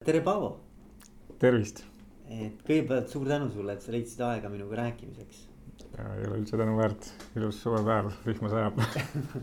tere, 0.00 0.22
Paavo. 0.24 0.46
tervist. 1.36 1.82
et 2.32 2.60
kõigepealt 2.64 3.10
suur 3.12 3.26
tänu 3.28 3.50
sulle, 3.52 3.74
et 3.76 3.82
sa 3.84 3.92
leidsid 3.92 4.20
aega 4.24 4.48
minuga 4.48 4.78
rääkimiseks. 4.78 5.42
ei 5.92 6.22
ole 6.24 6.38
üldse 6.38 6.56
tänu 6.56 6.76
väärt, 6.78 7.08
ilus 7.36 7.58
suvepäev, 7.60 8.08
vihma 8.24 8.48
sajab 8.48 8.80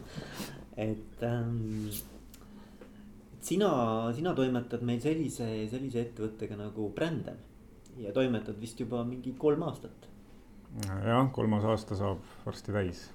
et 0.88 1.22
ähm, 1.28 1.92
sina, 3.38 3.70
sina 4.18 4.34
toimetad 4.40 4.82
meil 4.82 4.98
sellise, 5.04 5.52
sellise 5.70 6.02
ettevõttega 6.08 6.58
nagu 6.58 6.90
Brandem 6.96 7.38
ja 8.02 8.16
toimetad 8.18 8.58
vist 8.58 8.82
juba 8.82 9.04
mingi 9.06 9.36
kolm 9.38 9.62
aastat. 9.70 10.10
jah, 10.82 11.30
kolmas 11.38 11.70
aasta 11.70 12.02
saab 12.02 12.26
varsti 12.48 12.74
täis, 12.80 13.06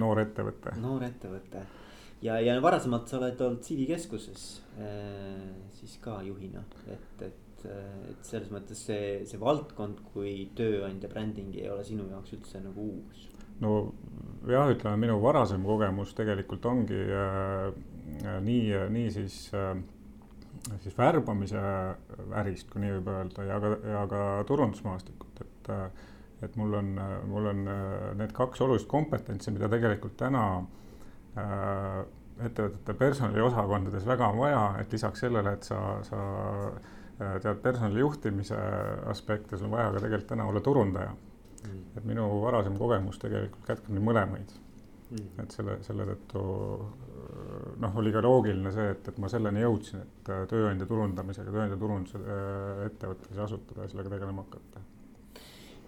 noor 0.00 0.24
ettevõte. 0.24 0.78
noor 0.80 1.04
ettevõte 1.12 1.66
ja, 2.22 2.38
ja 2.40 2.56
varasemalt 2.62 3.08
sa 3.10 3.18
oled 3.20 3.40
olnud 3.44 3.64
CV 3.64 3.86
keskuses 3.90 4.46
äh, 4.80 5.44
siis 5.78 5.96
ka 6.02 6.20
juhina, 6.26 6.62
et, 6.92 7.24
et, 7.26 7.64
et 7.64 8.26
selles 8.26 8.50
mõttes 8.52 8.80
see, 8.88 9.20
see 9.28 9.40
valdkond 9.40 10.02
kui 10.12 10.34
tööandja 10.56 11.10
bränding 11.12 11.54
ei 11.58 11.68
ole 11.72 11.84
sinu 11.86 12.08
jaoks 12.10 12.36
üldse 12.36 12.62
nagu 12.64 12.90
uus. 12.96 13.28
no 13.64 13.78
jah, 14.48 14.68
ütleme 14.72 15.00
minu 15.06 15.20
varasem 15.22 15.64
kogemus 15.66 16.14
tegelikult 16.18 16.68
ongi 16.68 17.00
äh, 17.00 17.70
nii, 18.44 18.62
nii 18.92 19.16
siis 19.16 19.42
äh, 19.56 19.74
siis 20.84 20.96
värbamise 20.96 21.60
ärist, 22.36 22.68
kui 22.72 22.82
nii 22.84 22.98
võib 22.98 23.12
öelda, 23.14 23.44
ja 23.48 23.60
ka, 23.62 23.74
ja 23.94 24.06
ka 24.10 24.24
turundusmaastikut, 24.48 25.44
et 25.46 25.74
et 26.40 26.54
mul 26.56 26.72
on, 26.72 26.86
mul 27.28 27.46
on 27.50 27.58
need 28.16 28.30
kaks 28.32 28.62
olulist 28.64 28.86
kompetentsi, 28.88 29.52
mida 29.52 29.68
tegelikult 29.68 30.14
täna 30.18 30.42
Äh, 30.54 30.79
ettevõtete 31.36 32.94
personaliosakondades 32.98 34.06
väga 34.08 34.30
on 34.32 34.40
vaja, 34.40 34.62
et 34.80 34.92
lisaks 34.92 35.24
sellele, 35.24 35.52
et 35.56 35.68
sa, 35.68 35.80
sa 36.06 36.22
äh, 36.70 37.36
tead 37.42 37.60
personali 37.62 38.02
juhtimise 38.02 38.58
aspekte, 39.12 39.58
sul 39.58 39.68
on 39.68 39.76
vaja 39.76 39.92
ka 39.94 40.04
tegelikult 40.04 40.32
täna 40.34 40.48
olla 40.50 40.64
turundaja. 40.64 41.16
Mm.. 41.60 41.80
et 41.96 42.04
minu 42.08 42.24
varasem 42.40 42.76
kogemus 42.80 43.18
tegelikult 43.20 43.66
kätkeb 43.66 43.92
neid 43.92 44.04
mõlemaid. 44.06 44.52
Mm.. 45.10 45.26
et 45.42 45.52
selle, 45.52 45.74
selle 45.84 46.06
tõttu 46.08 46.44
noh, 47.82 47.98
oli 48.00 48.12
ka 48.14 48.22
loogiline 48.24 48.72
see, 48.72 48.94
et, 48.94 49.10
et 49.12 49.18
ma 49.20 49.28
selleni 49.28 49.60
jõudsin, 49.66 50.06
et 50.06 50.32
äh, 50.32 50.46
tööandja 50.48 50.88
turundamisega, 50.88 51.52
tööandja 51.52 51.76
turunduse 51.82 52.40
ettevõttes 52.86 53.44
asutada 53.44 53.84
ja 53.84 53.92
sellega 53.92 54.16
tegelema 54.16 54.46
hakata 54.46 54.86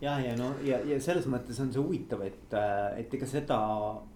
ja, 0.03 0.17
ja 0.21 0.35
no 0.39 0.51
ja, 0.67 0.81
ja 0.87 0.99
selles 1.03 1.27
mõttes 1.31 1.59
on 1.63 1.71
see 1.73 1.83
huvitav, 1.83 2.25
et, 2.27 2.55
äh, 2.59 2.99
et 3.03 3.15
ega 3.17 3.29
seda 3.31 3.59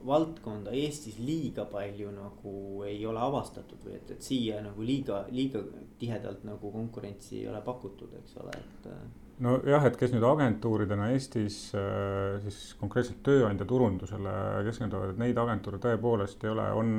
valdkonda 0.06 0.74
Eestis 0.76 1.18
liiga 1.22 1.66
palju 1.70 2.10
nagu 2.14 2.56
ei 2.88 2.98
ole 3.06 3.22
avastatud 3.22 3.86
või 3.86 3.94
et, 4.00 4.10
et 4.16 4.26
siia 4.26 4.60
nagu 4.64 4.86
liiga, 4.86 5.24
liiga 5.32 5.62
tihedalt 6.00 6.44
nagu 6.48 6.72
konkurentsi 6.74 7.40
ei 7.40 7.48
ole 7.52 7.62
pakutud, 7.64 8.12
eks 8.20 8.36
ole, 8.42 8.58
et. 8.58 8.90
Äh. 8.92 9.06
nojah, 9.46 9.86
et 9.88 9.98
kes 10.00 10.14
nüüd 10.14 10.26
agentuuridena 10.26 11.10
Eestis 11.14 11.58
äh, 11.78 12.38
siis 12.46 12.60
konkreetselt 12.80 13.22
tööandja 13.26 13.68
turundusele 13.68 14.36
keskenduvad, 14.68 15.14
et 15.14 15.22
neid 15.22 15.38
agentuure 15.40 15.80
tõepoolest 15.82 16.44
ei 16.44 16.54
ole, 16.54 16.70
on 16.82 16.96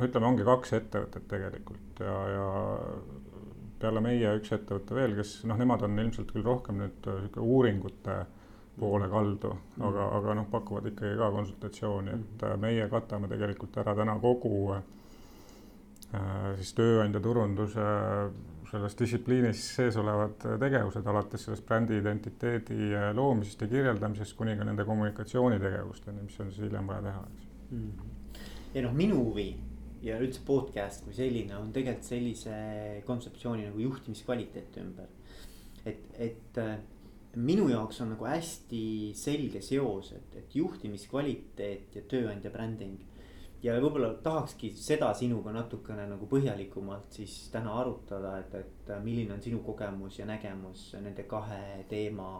no 0.00 0.06
ütleme, 0.06 0.26
ongi 0.26 0.46
kaks 0.46 0.72
ettevõtet 0.78 1.26
tegelikult 1.30 2.00
ja, 2.02 2.14
ja 2.32 2.46
peale 3.80 4.02
meie 4.04 4.34
üks 4.38 4.52
ettevõte 4.54 4.96
veel, 4.96 5.16
kes 5.18 5.40
noh, 5.48 5.58
nemad 5.60 5.82
on 5.86 5.98
ilmselt 6.02 6.30
küll 6.34 6.46
rohkem 6.46 6.80
nüüd 6.82 7.08
äh, 7.08 7.22
sihuke 7.24 7.42
uuringute 7.44 8.20
poole 8.80 9.08
kaldu 9.12 9.52
mm, 9.54 9.82
aga, 9.88 10.06
aga 10.18 10.36
noh, 10.38 10.48
pakuvad 10.52 10.88
ikkagi 10.92 11.18
ka 11.20 11.30
konsultatsiooni, 11.34 12.16
et 12.16 12.44
äh, 12.46 12.56
meie 12.60 12.88
katame 12.92 13.30
tegelikult 13.30 13.80
ära 13.82 13.96
täna 13.98 14.16
kogu 14.22 14.54
äh, 14.76 14.82
siis 16.60 16.72
tööandja 16.78 17.22
turunduse 17.24 17.88
selles 18.70 18.94
distsipliinis 18.94 19.62
sees 19.74 19.96
olevad 19.98 20.36
tegevused, 20.62 21.06
alates 21.10 21.42
sellest 21.42 21.64
brändi 21.66 21.96
identiteedi 21.98 22.92
loomisest 23.16 23.64
ja 23.64 23.70
kirjeldamisest 23.72 24.36
kuni 24.38 24.54
ka 24.58 24.66
nende 24.68 24.86
kommunikatsioonitegevusteni, 24.86 26.22
mis 26.28 26.38
on 26.38 26.52
siis 26.52 26.68
hiljem 26.68 26.86
vaja 26.86 27.02
teha, 27.08 27.24
eks 27.32 27.50
mm. 27.72 27.88
-hmm. 27.88 28.46
ja 28.76 28.84
noh, 28.86 28.94
minu 28.94 29.24
huvi 29.24 29.48
ja 30.02 30.16
üldse 30.20 30.42
podcast 30.46 31.04
kui 31.04 31.14
selline 31.16 31.56
on 31.58 31.72
tegelikult 31.74 32.08
sellise 32.08 32.54
kontseptsiooni 33.06 33.66
nagu 33.68 33.82
juhtimiskvaliteet 33.84 34.78
ümber. 34.80 35.10
et, 35.84 36.08
et 36.18 36.58
äh, 36.60 36.78
minu 37.36 37.68
jaoks 37.70 38.00
on 38.02 38.14
nagu 38.14 38.26
hästi 38.26 39.12
selge 39.14 39.62
seos, 39.62 40.12
et, 40.16 40.34
et 40.40 40.56
juhtimiskvaliteet 40.56 41.96
ja 41.96 42.02
tööandja 42.10 42.50
bränding. 42.50 42.98
ja 43.62 43.74
võib-olla 43.76 44.14
tahakski 44.24 44.70
seda 44.72 45.10
sinuga 45.14 45.52
natukene 45.52 46.06
nagu 46.08 46.24
põhjalikumalt 46.30 47.12
siis 47.12 47.34
täna 47.52 47.74
arutada, 47.82 48.38
et, 48.40 48.54
et 48.54 48.94
äh, 48.94 49.02
milline 49.04 49.36
on 49.36 49.44
sinu 49.44 49.60
kogemus 49.66 50.18
ja 50.18 50.26
nägemus 50.26 50.94
nende 50.96 51.28
kahe 51.28 51.84
teema 51.92 52.30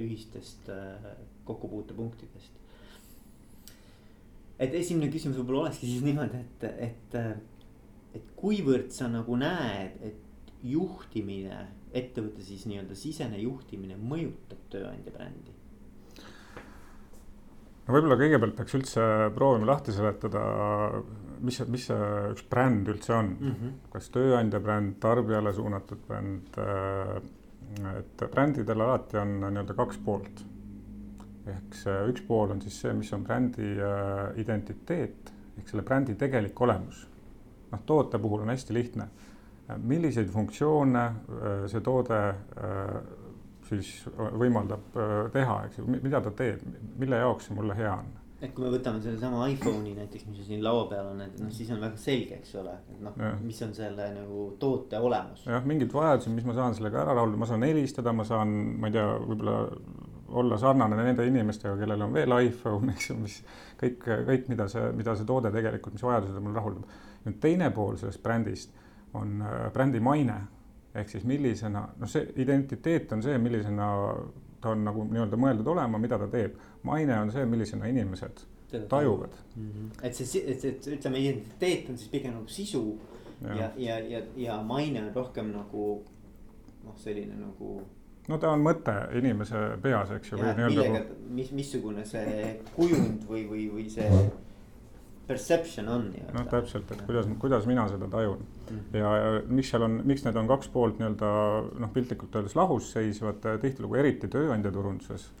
ühistest 0.00 0.72
äh, 0.72 1.12
kokkupuutepunktidest 1.44 2.59
et 4.60 4.74
esimene 4.76 5.10
küsimus 5.12 5.38
võib-olla 5.40 5.66
olekski 5.66 5.88
siis 5.88 6.04
niimoodi, 6.04 6.40
et, 6.44 6.66
et, 6.88 7.16
et 8.18 8.34
kuivõrd 8.38 8.92
sa 8.94 9.08
nagu 9.10 9.38
näed, 9.40 9.96
et 10.04 10.52
juhtimine, 10.66 11.62
ettevõtte 11.96 12.44
siis 12.44 12.66
nii-öelda 12.68 12.96
sisene 12.98 13.40
juhtimine 13.40 13.96
mõjutab 13.96 14.60
tööandja 14.72 15.14
brändi? 15.14 15.56
no 17.86 17.96
võib-olla 17.96 18.20
kõigepealt 18.20 18.54
peaks 18.58 18.76
üldse 18.78 19.04
proovima 19.34 19.72
lahti 19.72 19.94
seletada, 19.96 20.42
mis 21.40 21.58
see, 21.58 21.66
mis 21.72 21.88
see 21.88 22.10
üks 22.34 22.44
bränd 22.52 22.92
üldse 22.92 23.16
on 23.16 23.32
mm. 23.32 23.56
-hmm. 23.56 23.74
kas 23.94 24.12
tööandja 24.14 24.60
bränd, 24.62 24.98
tarbijale 25.02 25.52
suunatud 25.56 26.04
bränd. 26.06 26.60
et 27.96 28.22
brändidel 28.32 28.80
alati 28.82 29.16
on 29.16 29.36
nii-öelda 29.40 29.74
kaks 29.78 29.98
poolt 30.04 30.44
ehk 31.54 31.76
see 31.82 31.96
üks 32.12 32.24
pool 32.26 32.54
on 32.54 32.62
siis 32.64 32.80
see, 32.82 32.92
mis 32.96 33.12
on 33.16 33.24
brändi 33.26 33.72
äh, 33.76 34.26
identiteet 34.42 35.32
ehk 35.58 35.72
selle 35.72 35.84
brändi 35.86 36.16
tegelik 36.18 36.60
olemus. 36.60 37.06
noh, 37.70 37.82
toote 37.86 38.18
puhul 38.18 38.42
on 38.42 38.52
hästi 38.54 38.74
lihtne. 38.74 39.08
milliseid 39.78 40.28
funktsioone 40.28 41.04
äh, 41.06 41.66
see 41.70 41.80
toode 41.80 42.22
äh, 42.28 42.94
siis 43.70 43.90
võimaldab 44.16 44.96
teha, 45.30 45.60
eks 45.68 45.78
ju, 45.78 45.84
mida 45.86 46.18
ta 46.20 46.32
teeb, 46.34 46.64
mille 46.98 47.20
jaoks 47.20 47.46
see 47.46 47.54
mulle 47.54 47.76
hea 47.78 47.92
on 47.94 48.08
et 48.40 48.52
kui 48.56 48.64
me 48.64 48.70
võtame 48.72 49.00
sellesama 49.04 49.44
iPhone'i 49.52 49.92
näiteks, 49.98 50.24
mis 50.30 50.40
siin 50.46 50.62
laua 50.64 50.86
peal 50.90 51.10
on, 51.12 51.20
et 51.24 51.36
noh, 51.42 51.50
siis 51.52 51.68
on 51.74 51.82
väga 51.82 51.98
selge, 52.00 52.38
eks 52.40 52.54
ole, 52.60 52.72
et 52.92 53.02
noh, 53.04 53.16
mis 53.44 53.60
on 53.66 53.74
selle 53.76 54.06
nagu 54.14 54.46
toote 54.62 55.00
olemus. 55.00 55.44
jah, 55.48 55.66
mingid 55.68 55.92
vajadused, 55.92 56.32
mis 56.34 56.46
ma 56.48 56.56
saan 56.56 56.76
sellega 56.78 57.02
ära 57.02 57.18
rahuldada, 57.18 57.42
ma 57.42 57.50
saan 57.50 57.66
helistada, 57.68 58.14
ma 58.16 58.24
saan, 58.28 58.54
ma 58.80 58.88
ei 58.88 58.96
tea, 58.96 59.06
võib-olla 59.26 59.58
olla 60.30 60.58
sarnane 60.58 60.96
nende 60.96 61.26
inimestega, 61.26 61.76
kellel 61.80 62.02
on 62.06 62.12
veel 62.14 62.36
iPhone, 62.38 62.92
eks 62.92 63.10
ju, 63.10 63.16
mis 63.20 63.40
kõik, 63.80 64.04
kõik, 64.28 64.48
mida 64.52 64.68
see, 64.68 64.92
mida 64.96 65.14
see 65.16 65.26
toode 65.28 65.52
tegelikult, 65.54 65.96
mis 65.96 66.06
vajadused 66.06 66.42
mul 66.42 66.54
rahuldab. 66.54 66.98
nüüd 67.24 67.40
teine 67.40 67.70
pool 67.76 67.98
sellest 68.00 68.22
brändist 68.22 68.72
on 69.14 69.42
äh, 69.42 69.66
brändi 69.72 70.00
maine 70.00 70.38
ehk 70.94 71.10
siis 71.10 71.24
millisena, 71.24 71.84
noh, 71.98 72.08
see 72.10 72.32
identiteet 72.42 73.12
on 73.12 73.22
see, 73.22 73.36
millisena 73.38 73.90
ta 74.60 74.72
on 74.74 74.84
nagu 74.84 75.04
nii-öelda 75.08 75.38
mõeldud 75.40 75.68
olema, 75.72 75.98
mida 75.98 76.18
ta 76.18 76.28
teeb. 76.30 76.56
maine 76.82 77.18
on 77.20 77.32
see, 77.32 77.44
millisena 77.46 77.86
inimesed 77.86 78.44
tajuvad 78.88 79.34
mm. 79.56 79.70
-hmm. 79.70 80.06
et 80.06 80.14
see, 80.14 80.42
et, 80.46 80.64
et 80.64 80.86
ütleme, 80.86 81.18
identiteet 81.18 81.88
on 81.90 81.98
siis 81.98 82.10
pigem 82.10 82.34
nagu 82.34 82.48
sisu 82.48 82.98
ja, 83.42 83.54
ja, 83.54 83.70
ja, 83.76 83.98
ja, 83.98 84.20
ja 84.36 84.62
maine 84.62 85.02
on 85.04 85.14
rohkem 85.14 85.50
nagu 85.52 86.04
noh, 86.84 86.96
selline 86.96 87.34
nagu 87.34 87.80
no 88.30 88.38
ta 88.38 88.52
on 88.54 88.62
mõte 88.64 88.94
inimese 89.18 89.64
peas, 89.82 90.12
eks 90.16 90.32
ju. 90.32 90.38
millega, 90.38 91.02
mis, 91.34 91.50
missugune 91.56 92.06
see 92.08 92.54
kujund 92.76 93.26
või, 93.28 93.44
või, 93.50 93.66
või 93.74 93.88
see 93.92 94.08
perception 95.30 95.88
on 95.88 96.08
nii-öelda. 96.10 96.34
noh, 96.38 96.48
täpselt, 96.50 96.90
et 96.94 97.04
kuidas, 97.06 97.28
kuidas 97.42 97.68
mina 97.70 97.86
seda 97.90 98.08
tajun 98.10 98.40
mm. 98.40 98.78
-hmm. 98.78 98.98
ja, 98.98 99.12
ja 99.16 99.42
miks 99.46 99.70
seal 99.70 99.86
on, 99.86 100.00
miks 100.04 100.24
need 100.26 100.40
on 100.40 100.50
kaks 100.50 100.72
poolt 100.74 100.98
nii-öelda 100.98 101.30
noh, 101.84 101.92
piltlikult 101.94 102.40
öeldes 102.40 102.56
lahus 102.58 102.90
seisvad 102.96 103.46
tihtilugu 103.62 104.00
eriti 104.02 104.28
tööandja 104.28 104.72
turunduses 104.74 105.30
äh,. 105.30 105.40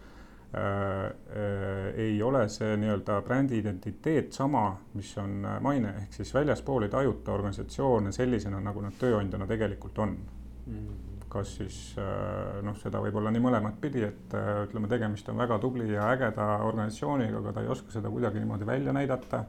Äh, 0.60 1.98
ei 2.06 2.22
ole 2.26 2.48
see 2.50 2.72
nii-öelda 2.82 3.20
brändi 3.22 3.58
identiteet 3.62 4.32
sama, 4.34 4.64
mis 4.98 5.12
on 5.22 5.46
maine, 5.62 5.92
ehk 6.02 6.16
siis 6.18 6.34
väljaspool 6.34 6.86
ei 6.86 6.90
tajuta 6.90 7.32
organisatsioone 7.32 8.12
sellisena, 8.12 8.58
nagu 8.60 8.82
nad 8.82 8.98
tööandjana 8.98 9.46
tegelikult 9.46 9.98
on 9.98 10.16
mm. 10.18 10.74
-hmm 10.74 11.09
kas 11.30 11.54
siis 11.60 11.78
äh, 12.00 12.58
noh, 12.66 12.76
seda 12.80 13.00
võib 13.02 13.16
olla 13.20 13.30
nii 13.32 13.42
mõlemat 13.44 13.78
pidi, 13.82 14.02
et 14.06 14.34
äh, 14.36 14.50
ütleme, 14.66 14.90
tegemist 14.90 15.28
on 15.30 15.38
väga 15.38 15.60
tubli 15.62 15.86
ja 15.92 16.08
ägeda 16.10 16.46
organisatsiooniga, 16.66 17.38
aga 17.38 17.54
ta 17.54 17.64
ei 17.64 17.70
oska 17.70 17.94
seda 17.94 18.10
kuidagi 18.10 18.42
niimoodi 18.42 18.66
välja 18.66 18.94
näidata. 18.96 19.44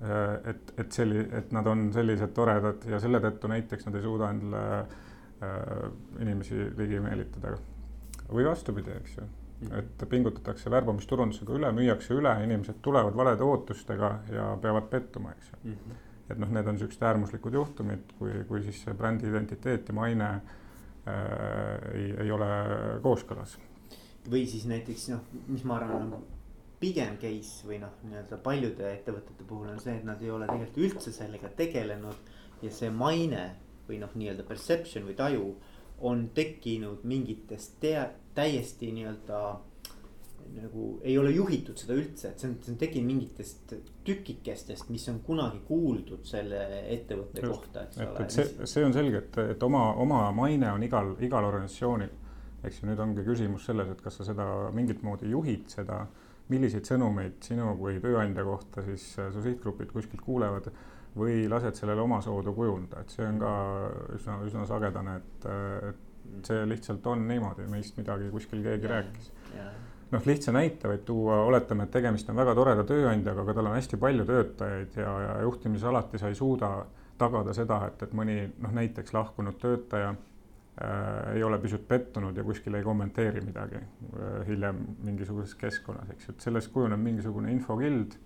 Äh, 0.00 0.34
et, 0.52 0.74
et 0.80 0.96
selli-, 0.96 1.26
et 1.40 1.52
nad 1.56 1.66
on 1.70 1.88
sellised 1.96 2.34
toredad 2.36 2.84
ja 2.88 3.00
selle 3.00 3.22
tõttu 3.24 3.50
näiteks 3.52 3.88
nad 3.88 3.96
ei 3.96 4.06
suuda 4.06 4.34
endale 4.34 4.74
inimesi 6.20 6.66
ligi 6.76 6.98
meelitada. 7.00 7.54
või 8.28 8.44
vastupidi, 8.44 8.92
eks 8.92 9.14
ju, 9.16 9.22
et 9.78 10.02
pingutatakse 10.10 10.68
värbamisturundusega 10.70 11.54
üle, 11.56 11.70
müüakse 11.72 12.12
üle, 12.12 12.34
inimesed 12.44 12.82
tulevad 12.84 13.16
valede 13.16 13.48
ootustega 13.48 14.10
ja 14.28 14.50
peavad 14.60 14.90
pettuma, 14.92 15.32
eks 15.32 15.48
ju 15.54 15.58
mm 15.62 15.72
-hmm 15.72 16.09
et 16.30 16.40
noh, 16.40 16.50
need 16.54 16.66
on 16.66 16.76
niisugused 16.78 17.02
äärmuslikud 17.06 17.54
juhtumid, 17.58 18.12
kui, 18.18 18.34
kui 18.48 18.62
siis 18.66 18.82
see 18.84 18.96
brändi 18.96 19.28
identiteet 19.30 19.88
ja 19.90 19.96
maine 19.96 20.28
äh, 20.34 21.14
ei, 21.94 22.10
ei 22.26 22.34
ole 22.34 22.50
kooskõlas. 23.04 23.56
või 24.30 24.44
siis 24.46 24.66
näiteks 24.70 25.08
noh, 25.14 25.24
mis 25.48 25.64
ma 25.64 25.78
arvan, 25.80 26.12
pigem 26.80 27.16
case 27.20 27.66
või 27.68 27.80
noh, 27.82 27.92
nii-öelda 28.06 28.38
paljude 28.44 28.86
ettevõtete 28.92 29.44
puhul 29.48 29.68
on 29.74 29.80
see, 29.82 29.98
et 30.00 30.06
nad 30.08 30.22
ei 30.22 30.30
ole 30.32 30.48
tegelikult 30.48 30.84
üldse 30.86 31.12
sellega 31.12 31.50
tegelenud. 31.56 32.30
ja 32.62 32.70
see 32.70 32.90
maine 32.92 33.44
või 33.88 33.98
noh, 34.02 34.10
nii-öelda 34.14 34.44
perception 34.48 35.06
või 35.08 35.16
taju 35.16 35.44
on 36.00 36.28
tekkinud 36.34 37.04
mingitest 37.04 37.78
tea-, 37.80 38.10
täiesti 38.34 38.92
nii-öelda 38.92 39.40
nagu 40.54 40.86
ei 41.06 41.16
ole 41.18 41.32
juhitud 41.34 41.78
seda 41.78 41.94
üldse, 41.98 42.32
et 42.32 42.42
see 42.42 42.48
on, 42.50 42.56
see 42.64 42.72
on 42.74 42.78
tekkinud 42.80 43.08
mingitest 43.08 43.74
tükikestest, 44.06 44.90
mis 44.92 45.06
on 45.12 45.20
kunagi 45.26 45.60
kuuldud 45.68 46.24
selle 46.28 46.62
ettevõtte 46.94 47.44
Just, 47.44 47.52
kohta, 47.52 47.84
eks 47.86 48.00
ole. 48.04 48.24
et 48.24 48.34
see, 48.34 48.70
see 48.72 48.86
on 48.86 48.96
selge, 48.96 49.22
et, 49.24 49.38
et 49.54 49.66
oma, 49.66 49.84
oma 50.02 50.22
maine 50.36 50.72
on 50.74 50.84
igal, 50.86 51.14
igal 51.24 51.46
organisatsioonil. 51.48 52.16
eks 52.66 52.82
ju, 52.82 52.90
nüüd 52.90 53.00
ongi 53.00 53.24
küsimus 53.24 53.64
selles, 53.70 53.88
et 53.88 54.02
kas 54.04 54.18
sa 54.20 54.26
seda 54.28 54.46
mingit 54.76 55.04
moodi 55.06 55.30
juhid 55.30 55.70
seda, 55.72 56.02
milliseid 56.50 56.88
sõnumeid 56.88 57.38
sinu 57.46 57.72
kui 57.78 58.00
tööandja 58.02 58.44
kohta 58.44 58.82
siis 58.84 59.06
äh, 59.22 59.30
su 59.32 59.42
sihtgrupid 59.44 59.92
kuskilt 59.94 60.24
kuulevad 60.26 60.68
või 61.16 61.46
lased 61.50 61.78
sellele 61.78 62.02
omasoodu 62.04 62.52
kujunda, 62.54 63.00
et 63.02 63.14
see 63.14 63.26
on 63.26 63.38
ka 63.42 63.52
üsna, 64.14 64.36
üsna 64.46 64.66
sagedane, 64.68 65.16
et, 65.18 65.46
et 65.90 66.46
see 66.46 66.66
lihtsalt 66.70 67.06
on 67.10 67.24
niimoodi, 67.26 67.66
meist 67.70 67.96
midagi 67.98 68.28
kuskil 68.34 68.62
keegi 68.66 68.86
ja, 68.86 68.98
rääkis 68.98 69.32
noh, 70.10 70.24
lihtsa 70.26 70.54
näite 70.54 70.88
võib 70.90 71.04
tuua, 71.06 71.42
oletame, 71.48 71.86
et 71.86 71.92
tegemist 71.94 72.30
on 72.30 72.38
väga 72.38 72.54
toreda 72.58 72.86
tööandjaga, 72.86 73.44
aga 73.44 73.54
tal 73.56 73.68
on 73.70 73.76
hästi 73.76 73.98
palju 74.00 74.26
töötajaid 74.28 74.96
ja, 74.98 75.12
ja 75.26 75.36
juhtimises 75.46 75.86
alati 75.90 76.18
sa 76.18 76.30
ei 76.30 76.38
suuda 76.38 76.72
tagada 77.20 77.54
seda, 77.56 77.82
et, 77.90 78.02
et 78.06 78.16
mõni 78.16 78.40
noh, 78.48 78.72
näiteks 78.74 79.14
lahkunud 79.14 79.58
töötaja 79.60 80.14
äh, 80.14 81.36
ei 81.36 81.44
ole 81.46 81.60
pisut 81.62 81.86
pettunud 81.88 82.36
ja 82.36 82.44
kuskil 82.46 82.78
ei 82.78 82.86
kommenteeri 82.86 83.44
midagi 83.44 83.78
äh, 83.78 84.40
hiljem 84.48 84.80
mingisuguses 85.06 85.54
keskkonnas, 85.60 86.10
eks 86.14 86.28
ju, 86.28 86.34
et 86.36 86.48
sellest 86.48 86.72
kujuneb 86.74 87.00
mingisugune 87.02 87.52
infokild 87.54 88.16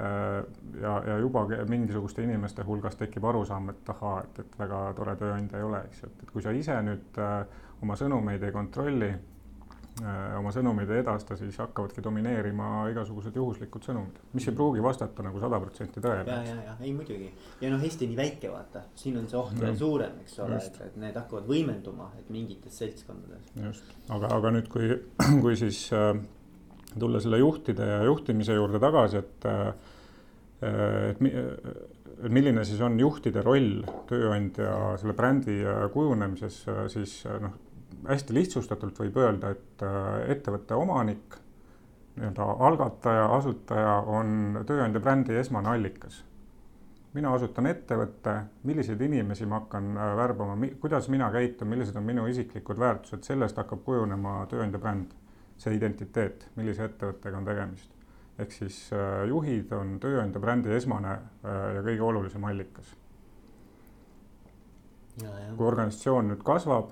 äh,. 0.00 0.40
ja, 0.80 0.96
ja 1.06 1.18
juba 1.22 1.46
mingisuguste 1.70 2.24
inimeste 2.24 2.66
hulgas 2.66 2.98
tekib 2.98 3.28
arusaam, 3.30 3.70
et 3.70 3.94
ahaa, 3.94 4.24
et, 4.24 4.42
et 4.42 4.58
väga 4.58 4.80
tore 4.98 5.14
tööandja 5.20 5.60
ei 5.60 5.68
ole, 5.68 5.84
eks 5.90 6.02
ju, 6.02 6.10
et, 6.10 6.26
et 6.26 6.34
kui 6.34 6.42
sa 6.42 6.56
ise 6.56 6.80
nüüd 6.88 7.22
äh, 7.22 7.38
oma 7.84 7.98
sõnumeid 8.00 8.42
ei 8.42 8.54
kontrolli 8.54 9.12
oma 10.02 10.50
sõnumeid 10.50 10.90
ei 10.90 11.00
edasta, 11.04 11.36
siis 11.38 11.54
hakkavadki 11.62 12.02
domineerima 12.02 12.88
igasugused 12.90 13.36
juhuslikud 13.38 13.84
sõnumid, 13.86 14.16
mis 14.34 14.48
ei 14.50 14.56
pruugi 14.56 14.82
vastata 14.82 15.22
nagu 15.22 15.38
sada 15.42 15.60
protsenti 15.62 16.02
tõele. 16.02 16.24
ja, 16.26 16.38
ja, 16.48 16.56
ja. 16.66 16.74
Ei 16.80 16.90
muidugi. 16.96 17.28
Ja 17.62 17.70
noh, 17.70 17.82
Eesti 17.84 18.08
nii 18.10 18.18
väike, 18.18 18.50
vaata, 18.50 18.82
siin 18.98 19.20
on 19.20 19.28
see 19.30 19.38
oht 19.38 19.54
veel 19.60 19.78
suurem, 19.78 20.18
eks 20.24 20.38
ole, 20.42 20.58
et, 20.58 20.80
et 20.88 20.96
need 20.98 21.18
hakkavad 21.20 21.46
võimenduma, 21.46 22.10
et 22.18 22.30
mingites 22.34 22.80
seltskondades. 22.82 23.52
just, 23.68 23.94
aga, 24.10 24.32
aga 24.34 24.54
nüüd, 24.58 24.70
kui, 24.72 24.90
kui 25.44 25.58
siis 25.62 25.84
äh, 25.94 26.10
tulla 26.98 27.22
selle 27.22 27.38
juhtide 27.38 27.86
ja 27.86 28.02
juhtimise 28.08 28.58
juurde 28.58 28.82
tagasi, 28.82 29.22
et 29.22 29.50
äh, 29.50 29.68
et 30.64 31.20
et 32.24 32.32
milline 32.32 32.62
siis 32.64 32.80
on 32.80 32.94
juhtide 32.96 33.42
roll 33.44 33.82
tööandja 34.08 34.94
selle 35.00 35.12
brändi 35.18 35.58
kujunemises, 35.92 36.60
siis 36.92 37.18
noh, 37.42 37.58
hästi 38.08 38.34
lihtsustatult 38.34 38.98
võib 39.00 39.16
öelda, 39.20 39.54
et 39.54 39.82
äh, 39.82 40.30
ettevõtte 40.34 40.76
omanik, 40.78 41.38
nii-öelda 42.14 42.46
algataja, 42.68 43.26
asutaja 43.36 43.96
on 44.10 44.60
tööandja 44.66 45.02
brändi 45.02 45.36
esmane 45.40 45.72
allikas. 45.72 46.24
mina 47.14 47.30
asutan 47.34 47.66
ettevõtte, 47.70 48.32
milliseid 48.66 49.00
inimesi 49.00 49.46
ma 49.46 49.60
hakkan 49.60 49.96
äh, 49.96 50.16
värbama, 50.16 50.56
kuidas 50.80 51.08
mina 51.08 51.30
käitun, 51.30 51.68
millised 51.68 51.96
on 51.96 52.02
minu 52.02 52.26
isiklikud 52.26 52.78
väärtused, 52.78 53.22
sellest 53.22 53.56
hakkab 53.56 53.84
kujunema 53.84 54.46
tööandja 54.50 54.78
bränd, 54.78 55.14
see 55.58 55.76
identiteet, 55.76 56.48
millise 56.56 56.84
ettevõttega 56.84 57.38
on 57.38 57.44
tegemist. 57.44 57.90
ehk 58.38 58.52
siis 58.52 58.90
äh, 58.92 59.28
juhid 59.28 59.72
on 59.72 59.98
tööandja 60.00 60.40
brändi 60.40 60.74
esmane 60.74 61.18
ja 61.42 61.82
kõige 61.82 62.02
olulisem 62.02 62.44
allikas. 62.44 62.96
kui 65.56 65.66
organisatsioon 65.66 66.28
nüüd 66.28 66.42
kasvab 66.42 66.90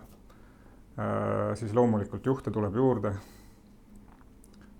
siis 1.56 1.73
loomulikult 1.75 2.27
juhte 2.27 2.50
tuleb 2.50 2.75
juurde. 2.77 3.15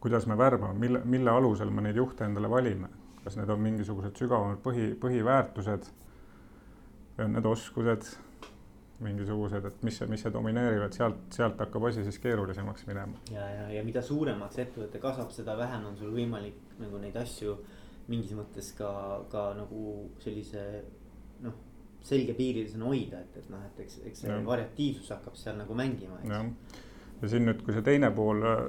kuidas 0.01 0.27
me 0.27 0.35
värbame, 0.39 0.75
mille, 0.79 1.01
mille 1.05 1.31
alusel 1.31 1.71
me 1.71 1.83
neid 1.83 1.97
juhte 1.97 2.25
endale 2.25 2.51
valime, 2.51 2.89
kas 3.23 3.37
need 3.39 3.49
on 3.49 3.61
mingisugused 3.63 4.19
sügavamad 4.19 4.59
põhi, 4.65 4.89
põhiväärtused 4.99 5.87
või 7.17 7.25
on 7.25 7.37
need 7.37 7.47
oskused 7.47 8.09
mingisugused, 9.03 9.65
et 9.67 9.85
mis, 9.87 10.01
mis 10.11 10.23
see 10.25 10.33
domineerivad, 10.35 10.95
sealt, 10.95 11.23
sealt 11.35 11.61
hakkab 11.63 11.87
asi 11.89 12.05
siis 12.07 12.19
keerulisemaks 12.23 12.87
minema. 12.87 13.23
ja, 13.31 13.47
ja, 13.51 13.69
ja 13.77 13.85
mida 13.87 14.03
suuremaks 14.03 14.59
ettevõte 14.63 14.99
kasvab, 15.03 15.31
seda 15.35 15.57
vähem 15.59 15.87
on 15.91 15.97
sul 15.99 16.13
võimalik 16.15 16.79
nagu 16.83 16.99
neid 17.03 17.17
asju 17.23 17.57
mingis 18.11 18.35
mõttes 18.35 18.73
ka, 18.79 18.91
ka 19.31 19.53
nagu 19.59 19.83
sellise 20.23 20.65
noh 21.43 21.72
selgepiirilisena 22.07 22.89
hoida, 22.89 23.23
et, 23.23 23.37
et 23.39 23.51
noh, 23.53 23.63
et 23.69 23.81
eks, 23.85 24.01
eks 24.11 24.25
see 24.25 24.33
ja. 24.33 24.41
variatiivsus 24.47 25.13
hakkab 25.15 25.37
seal 25.39 25.57
nagu 25.61 25.77
mängima, 25.79 26.19
eks. 26.23 26.83
ja 27.23 27.31
siin 27.31 27.47
nüüd, 27.47 27.63
kui 27.63 27.77
see 27.77 27.85
teine 27.87 28.11
pool 28.15 28.43
äh, 28.49 28.63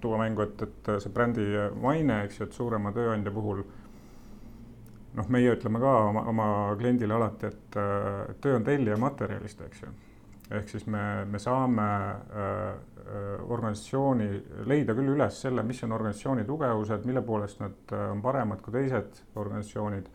tuua 0.00 0.18
mängu, 0.18 0.42
et, 0.42 0.62
et 0.62 0.90
see 1.02 1.12
brändi 1.14 1.46
maine, 1.82 2.22
eks 2.26 2.40
ju, 2.40 2.48
et 2.48 2.56
suurema 2.56 2.92
tööandja 2.94 3.32
puhul. 3.34 3.64
noh, 5.18 5.30
meie 5.34 5.50
ütleme 5.50 5.80
ka 5.82 5.92
oma, 6.10 6.20
oma 6.30 6.48
kliendile 6.78 7.16
alati, 7.16 7.48
et, 7.48 7.78
töö 8.44 8.58
on 8.58 8.66
tellija 8.66 8.98
materjalist, 9.00 9.64
eks 9.66 9.82
ju. 9.82 9.94
ehk 10.54 10.68
siis 10.70 10.86
me, 10.88 11.24
me 11.28 11.40
saame 11.42 11.84
äh, 11.84 12.52
äh, 13.02 13.50
organisatsiooni 13.50 14.28
leida 14.70 14.94
küll 14.96 15.10
üles 15.16 15.42
selle, 15.42 15.64
mis 15.66 15.82
on 15.84 15.92
organisatsiooni 15.92 16.46
tugevused, 16.48 17.04
mille 17.04 17.22
poolest 17.22 17.60
nad 17.60 17.92
äh, 17.92 18.06
on 18.12 18.22
paremad 18.22 18.62
kui 18.64 18.72
teised 18.78 19.20
organisatsioonid 19.34 20.08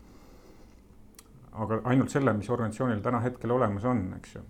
aga 1.53 1.79
ainult 1.89 2.13
selle, 2.13 2.33
mis 2.37 2.49
organisatsioonil 2.49 3.01
täna 3.05 3.21
hetkel 3.23 3.51
olemas 3.51 3.85
on, 3.85 4.05
eks 4.17 4.35
ju. 4.37 4.43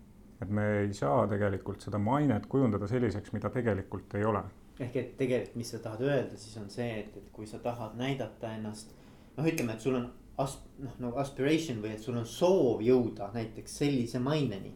et 0.44 0.50
me 0.52 0.66
ei 0.82 0.94
saa 0.94 1.24
tegelikult 1.32 1.86
seda 1.86 2.00
mainet 2.02 2.50
kujundada 2.52 2.88
selliseks, 2.88 3.32
mida 3.36 3.50
tegelikult 3.54 4.16
ei 4.20 4.26
ole. 4.28 4.44
ehk 4.80 4.96
et 5.00 5.16
tegelikult, 5.18 5.56
mis 5.60 5.72
sa 5.76 5.80
tahad 5.84 6.04
öelda, 6.08 6.38
siis 6.38 6.58
on 6.62 6.70
see, 6.74 6.90
et, 7.00 7.18
et 7.18 7.30
kui 7.36 7.48
sa 7.48 7.60
tahad 7.64 7.98
näidata 8.00 8.54
ennast. 8.58 8.96
noh, 9.38 9.46
ütleme, 9.46 9.76
et 9.76 9.82
sul 9.82 10.00
on 10.00 10.10
as-, 10.38 10.60
noh 10.82 10.98
nagu 11.04 11.22
aspiration 11.22 11.82
või 11.84 11.94
et 11.98 12.04
sul 12.04 12.18
on 12.18 12.26
soov 12.30 12.82
jõuda 12.86 13.30
näiteks 13.36 13.78
sellise 13.84 14.20
maineni. 14.24 14.74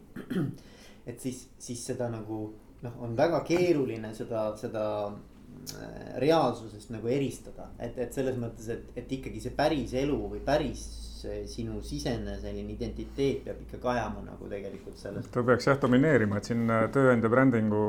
et 1.08 1.20
siis, 1.20 1.48
siis 1.58 1.84
seda 1.92 2.10
nagu 2.12 2.42
noh, 2.82 3.02
on 3.02 3.16
väga 3.16 3.42
keeruline 3.48 4.12
seda, 4.14 4.44
seda 4.60 4.84
äh, 5.08 6.14
reaalsusest 6.22 6.92
nagu 6.94 7.10
eristada, 7.10 7.72
et, 7.78 7.98
et 7.98 8.14
selles 8.14 8.38
mõttes, 8.40 8.68
et, 8.72 8.88
et 8.96 9.18
ikkagi 9.18 9.42
see 9.42 9.54
päris 9.56 9.94
elu 9.98 10.18
või 10.34 10.42
päris 10.44 10.86
sinu 11.18 11.82
sisene 11.84 12.36
selline 12.42 12.74
identiteet 12.74 13.44
peab 13.44 13.62
ikka 13.64 13.80
kajama 13.82 14.24
nagu 14.26 14.50
tegelikult 14.50 14.98
selles. 15.00 15.30
ta 15.34 15.44
peaks 15.46 15.68
jah 15.70 15.80
domineerima, 15.80 16.38
et 16.38 16.50
siin 16.50 16.64
äh, 16.70 16.86
tööandja 16.94 17.30
brändingu 17.32 17.82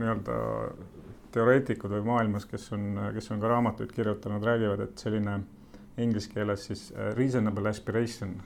nii-öelda 0.00 0.38
teoreetikud 1.32 1.96
või 1.96 2.06
maailmas, 2.10 2.46
kes 2.48 2.68
on, 2.76 2.88
kes 3.14 3.30
on 3.32 3.40
ka 3.40 3.50
raamatuid 3.54 3.92
kirjutanud, 3.96 4.44
räägivad, 4.44 4.82
et 4.84 5.04
selline 5.06 5.38
inglise 6.00 6.32
keeles 6.32 6.66
siis 6.68 6.90
reasonable 7.16 7.68
aspiration 7.68 8.36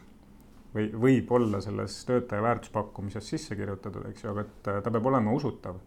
või 0.76 0.90
võib 1.06 1.30
olla 1.32 1.61
selles 1.64 1.96
töötaja 2.06 2.42
väärtuspakkumises 2.44 3.28
sisse 3.35 3.56
kirjutatud, 3.58 4.06
eks 4.11 4.25
ju, 4.25 4.32
aga 4.32 4.44
et 4.46 4.73
ta 4.85 4.92
peab 4.92 5.06
olema 5.11 5.35
usutav 5.35 5.78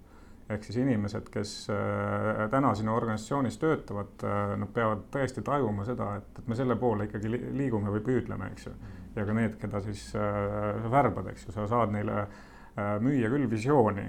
ehk 0.49 0.65
siis 0.65 0.79
inimesed, 0.81 1.27
kes 1.33 1.51
äh, 1.73 2.45
täna 2.51 2.71
sinu 2.77 2.95
organisatsioonis 2.95 3.59
töötavad, 3.61 4.15
äh, 4.25 4.53
nad 4.59 4.71
peavad 4.73 5.03
tõesti 5.13 5.43
tajuma 5.45 5.85
seda, 5.87 6.15
et, 6.19 6.31
et 6.41 6.47
me 6.49 6.57
selle 6.57 6.77
poole 6.79 7.05
ikkagi 7.09 7.29
liigume 7.33 7.93
või 7.93 8.01
püüdleme, 8.05 8.49
eks 8.53 8.69
ju. 8.69 8.73
ja 9.15 9.25
ka 9.27 9.35
need, 9.37 9.59
keda 9.61 9.81
siis 9.85 10.07
äh, 10.17 10.89
värbad, 10.91 11.29
eks 11.33 11.47
ju, 11.47 11.53
sa 11.55 11.67
saad 11.69 11.93
neile 11.93 12.25
müüa 13.03 13.27
küll 13.27 13.49
visiooni. 13.51 14.05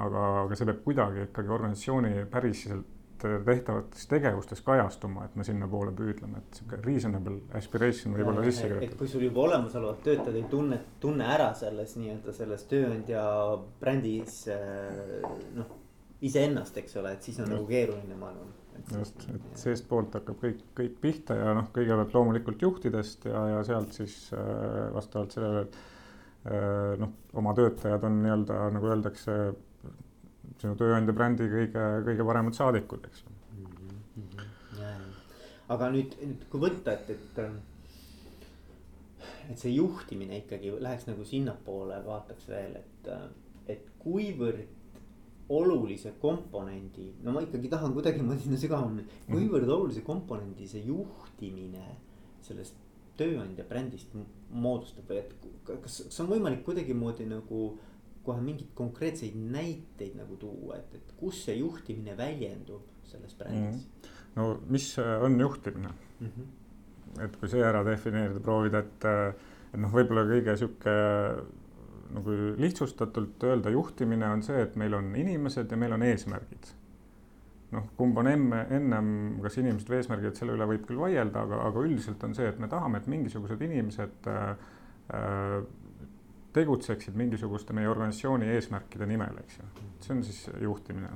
aga, 0.00 0.20
aga 0.44 0.56
see 0.56 0.68
peab 0.68 0.84
kuidagi 0.84 1.24
ikkagi 1.26 1.50
organisatsiooni 1.50 2.26
päriselt 2.30 2.99
tehtavates 3.22 4.06
tegevustes 4.10 4.62
kajastuma, 4.64 5.26
et 5.26 5.34
me 5.38 5.44
sinnapoole 5.46 5.92
püüdleme, 5.96 6.40
et 6.40 6.60
sihuke 6.60 6.78
reasonable 6.84 7.40
aspiration 7.58 8.14
võib 8.16 8.30
olla 8.32 8.44
sisse 8.46 8.68
kirjutatud. 8.68 8.94
et 8.94 8.98
kui 9.02 9.10
sul 9.12 9.26
juba 9.26 9.44
olemasolevad 9.46 10.00
töötajad 10.06 10.38
ei 10.40 10.46
tunne, 10.52 10.80
tunne 11.02 11.28
ära 11.34 11.50
selles 11.58 11.96
nii-öelda 11.98 12.34
selles 12.36 12.64
tööandja 12.70 13.24
brändis 13.82 14.40
äh, 14.52 15.28
noh, 15.58 15.76
iseennast, 16.26 16.80
eks 16.80 16.98
ole, 17.00 17.14
et 17.16 17.28
siis 17.28 17.38
on 17.42 17.52
nagu 17.52 17.68
keeruline, 17.68 18.16
ma 18.18 18.32
arvan. 18.32 18.56
just, 18.96 19.24
et 19.28 19.60
seestpoolt 19.60 20.16
hakkab 20.20 20.40
kõik, 20.40 20.60
kõik 20.76 21.00
pihta 21.02 21.36
ja 21.36 21.54
noh, 21.56 21.70
kõigepealt 21.74 22.14
loomulikult 22.16 22.62
juhtidest 22.64 23.26
ja, 23.28 23.46
ja 23.56 23.64
sealt 23.66 23.96
siis 23.96 24.20
äh, 24.36 24.86
vastavalt 24.94 25.36
sellele, 25.36 25.66
et 25.66 25.80
äh, 26.48 26.94
noh, 27.00 27.16
oma 27.40 27.56
töötajad 27.58 28.06
on 28.08 28.22
nii-öelda 28.24 28.62
nagu 28.76 28.94
öeldakse 28.94 29.40
sinu 30.58 30.76
tööandja 30.80 31.14
brändi 31.16 31.46
kõige, 31.50 31.84
kõige 32.08 32.26
paremad 32.26 32.56
saadikud, 32.58 33.06
eks 33.10 33.24
mm 33.26 33.66
-hmm.. 34.16 35.10
aga 35.76 35.90
nüüd, 35.94 36.16
nüüd 36.22 36.48
kui 36.50 36.60
võtta, 36.66 36.96
et, 36.98 37.10
et 37.10 37.42
et 39.50 39.58
see 39.58 39.72
juhtimine 39.74 40.38
ikkagi 40.44 40.72
läheks 40.78 41.08
nagu 41.08 41.24
sinnapoole, 41.26 41.96
vaataks 42.06 42.46
veel, 42.48 42.76
et, 42.78 43.08
et 43.74 43.88
kuivõrd 43.98 44.76
olulise 45.50 46.12
komponendi, 46.22 47.08
no 47.24 47.34
ma 47.34 47.42
ikkagi 47.42 47.70
tahan 47.72 47.94
kuidagimoodi 47.96 48.44
sinna 48.44 48.58
sügavamale, 48.60 49.02
mhm. 49.02 49.32
kuivõrd 49.32 49.72
olulise 49.74 50.04
komponendi 50.06 50.68
see 50.70 50.84
juhtimine 50.86 51.96
sellest 52.46 52.78
tööandja 53.18 53.66
brändist 53.68 54.14
moodustab 54.50 55.10
või 55.10 55.18
et 55.20 55.48
kas, 55.66 55.98
kas 56.06 56.20
on 56.22 56.30
võimalik 56.30 56.62
kuidagimoodi 56.64 57.26
nagu 57.28 57.64
kohe 58.24 58.40
mingeid 58.44 58.72
konkreetseid 58.74 59.36
näiteid 59.52 60.16
nagu 60.18 60.36
tuua, 60.40 60.80
et, 60.80 60.94
et 60.94 61.12
kus 61.20 61.44
see 61.46 61.56
juhtimine 61.60 62.16
väljendub 62.18 62.88
selles 63.08 63.36
brändis 63.38 63.76
mm? 63.76 63.80
-hmm. 63.80 64.18
no 64.36 64.60
mis 64.68 64.90
on 64.98 65.40
juhtimine 65.40 65.88
mm? 66.20 66.26
-hmm. 66.26 67.24
et 67.24 67.36
kui 67.36 67.48
see 67.48 67.62
ära 67.64 67.84
defineerida, 67.84 68.40
proovida, 68.40 68.78
et, 68.78 69.08
et 69.72 69.80
noh, 69.80 69.92
võib-olla 69.92 70.26
kõige 70.28 70.56
sihuke 70.56 70.96
nagu 72.10 72.34
lihtsustatult 72.58 73.44
öelda 73.44 73.70
juhtimine 73.70 74.28
on 74.34 74.42
see, 74.42 74.62
et 74.62 74.76
meil 74.76 74.94
on 74.94 75.16
inimesed 75.16 75.70
ja 75.70 75.76
meil 75.76 75.92
on 75.92 76.02
eesmärgid. 76.02 76.74
noh, 77.70 77.84
kumb 77.96 78.16
on 78.18 78.26
emme, 78.26 78.64
ennem, 78.74 79.10
kas 79.42 79.56
inimesed 79.62 79.90
või 79.90 80.00
eesmärgid, 80.00 80.34
selle 80.34 80.56
üle 80.56 80.66
võib 80.66 80.88
küll 80.88 80.98
vaielda, 80.98 81.44
aga, 81.46 81.60
aga 81.68 81.84
üldiselt 81.86 82.24
on 82.26 82.34
see, 82.34 82.48
et 82.50 82.58
me 82.58 82.68
tahame, 82.68 82.98
et 82.98 83.06
mingisugused 83.06 83.62
inimesed 83.62 84.26
äh, 84.26 84.56
äh 85.14 85.60
tegutseksid 86.52 87.16
mingisuguste 87.18 87.76
meie 87.76 87.88
organisatsiooni 87.90 88.48
eesmärkide 88.56 89.06
nimel, 89.06 89.42
eks 89.44 89.60
ju. 89.60 89.68
see 90.00 90.14
on 90.16 90.22
siis 90.24 90.44
juhtimine. 90.60 91.12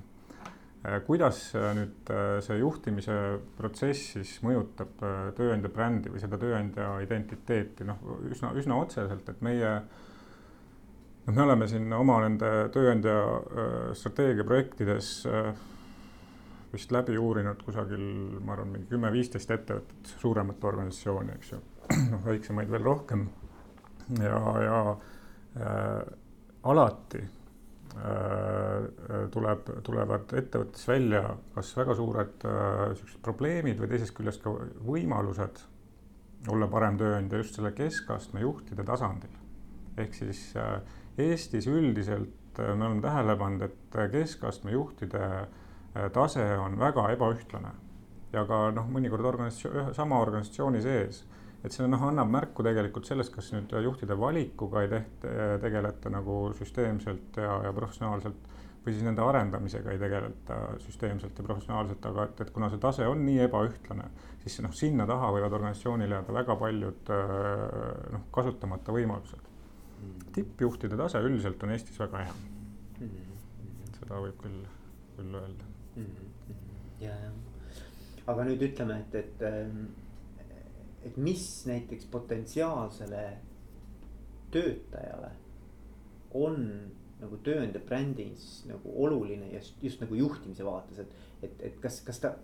Äh, 0.84 1.00
kuidas 1.06 1.46
äh, 1.56 1.70
nüüd 1.78 2.14
see 2.44 2.58
juhtimise 2.60 3.18
protsess 3.58 4.14
siis 4.18 4.38
mõjutab 4.46 4.96
tööandja 5.36 5.72
brändi 5.72 6.12
või 6.12 6.22
seda 6.22 6.40
tööandja 6.40 6.96
identiteeti, 7.04 7.86
noh, 7.88 8.02
üsna, 8.30 8.52
üsna 8.58 8.80
otseselt, 8.84 9.28
et 9.32 9.44
meie 9.44 9.70
äh, 9.76 10.02
noh, 11.26 11.34
me 11.34 11.42
oleme 11.42 11.68
siin 11.68 11.92
oma 11.96 12.18
nende 12.24 12.50
tööandja 12.74 13.14
äh, 13.14 13.78
strateegiaprojektides 13.98 15.12
äh, 15.30 15.50
vist 16.74 16.92
läbi 16.92 17.16
uurinud 17.20 17.62
kusagil, 17.64 18.02
ma 18.42 18.56
arvan, 18.56 18.72
mingi 18.74 18.90
kümme-viisteist 18.90 19.52
ettevõtet, 19.54 20.14
suuremat 20.18 20.64
organisatsiooni, 20.64 21.36
eks 21.38 21.54
ju. 21.54 21.60
noh, 22.12 22.22
väiksemaid 22.26 22.72
veel 22.72 22.84
rohkem. 22.84 23.28
ja, 24.18 24.40
ja 24.64 24.80
äh, 24.90 25.12
alati 26.64 27.20
äh, 27.20 27.28
tuleb, 29.30 29.68
tulevad 29.86 30.32
ettevõttes 30.38 30.88
välja 30.88 31.22
kas 31.54 31.76
väga 31.76 31.94
suured 31.98 32.46
äh, 32.48 32.96
siuksed 32.98 33.20
probleemid 33.22 33.78
või 33.80 33.90
teisest 33.92 34.16
küljest 34.16 34.42
ka 34.42 34.50
võimalused 34.88 35.62
olla 36.52 36.66
parem 36.68 36.98
tööandja 37.00 37.40
just 37.40 37.56
selle 37.56 37.72
keskastme 37.76 38.42
juhtide 38.44 38.84
tasandil. 38.84 39.32
ehk 39.96 40.14
siis 40.14 40.40
äh, 40.56 40.80
Eestis 41.18 41.66
üldiselt 41.66 42.58
äh, 42.58 42.74
me 42.74 42.86
oleme 42.86 43.02
tähele 43.02 43.36
pannud, 43.36 43.62
et 43.62 43.96
äh, 43.96 44.10
keskastme 44.10 44.72
juhtide 44.72 45.24
äh, 45.24 46.10
tase 46.12 46.46
on 46.58 46.78
väga 46.78 47.06
ebaühtlane 47.14 47.70
ja 48.32 48.42
ka 48.48 48.70
noh, 48.74 48.88
mõnikord 48.90 49.28
organisatsioon, 49.30 49.94
sama 49.94 50.18
organisatsiooni 50.20 50.82
sees. 50.82 51.22
Et 51.64 51.72
see 51.72 51.86
noh, 51.88 52.02
annab 52.08 52.28
märku 52.32 52.64
tegelikult 52.66 53.08
sellest, 53.08 53.32
kas 53.34 53.52
nüüd 53.54 53.72
juhtide 53.86 54.16
valikuga 54.20 54.84
ei 54.84 54.90
tehta, 54.92 55.30
tegeleta 55.62 56.12
nagu 56.12 56.50
süsteemselt 56.58 57.40
ja, 57.40 57.56
ja 57.64 57.72
professionaalselt 57.76 58.52
või 58.84 58.92
siis 58.92 59.04
nende 59.06 59.24
arendamisega 59.24 59.94
ei 59.94 60.00
tegeleta 60.00 60.58
süsteemselt 60.84 61.38
ja 61.40 61.46
professionaalselt, 61.46 62.04
aga 62.10 62.26
et, 62.28 62.42
et 62.44 62.50
kuna 62.52 62.68
see 62.68 62.82
tase 62.82 63.06
on 63.08 63.22
nii 63.24 63.38
ebaühtlane, 63.46 64.10
siis 64.42 64.58
noh, 64.66 64.74
sinna 64.76 65.06
taha 65.08 65.30
võivad 65.32 65.56
organisatsioonil 65.56 66.12
jääda 66.12 66.36
väga 66.36 66.56
paljud 66.60 67.12
noh, 68.12 68.26
kasutamata 68.34 68.92
võimalused. 68.92 69.50
Tippjuhtide 70.36 70.98
tase 71.00 71.22
üldiselt 71.24 71.62
on 71.64 71.72
Eestis 71.72 71.96
väga 72.02 72.26
hea. 72.26 72.36
Mm. 73.00 73.40
seda 73.96 74.20
võib 74.20 74.36
küll, 74.42 74.60
küll 75.16 75.40
öelda. 75.40 75.72
Mm. 75.96 76.54
ja, 77.00 77.14
ja, 77.24 77.32
aga 78.30 78.44
nüüd 78.50 78.62
ütleme, 78.68 79.00
et, 79.00 79.16
et, 79.22 79.44
ähm, 79.48 79.86
et 81.04 81.16
mis 81.16 81.46
näiteks 81.66 82.06
potentsiaalsele 82.12 83.24
töötajale 84.54 85.30
on 86.34 86.60
nagu 87.20 87.38
tööandja 87.46 87.80
brändis 87.86 88.64
nagu 88.68 88.92
oluline 89.04 89.52
just, 89.54 89.76
just 89.82 90.02
nagu 90.02 90.16
juhtimise 90.18 90.64
vaates, 90.66 90.98
et, 91.04 91.14
et, 91.42 91.60
et 91.70 91.76
kas, 91.82 92.00
kas 92.06 92.20
ta, 92.22 92.34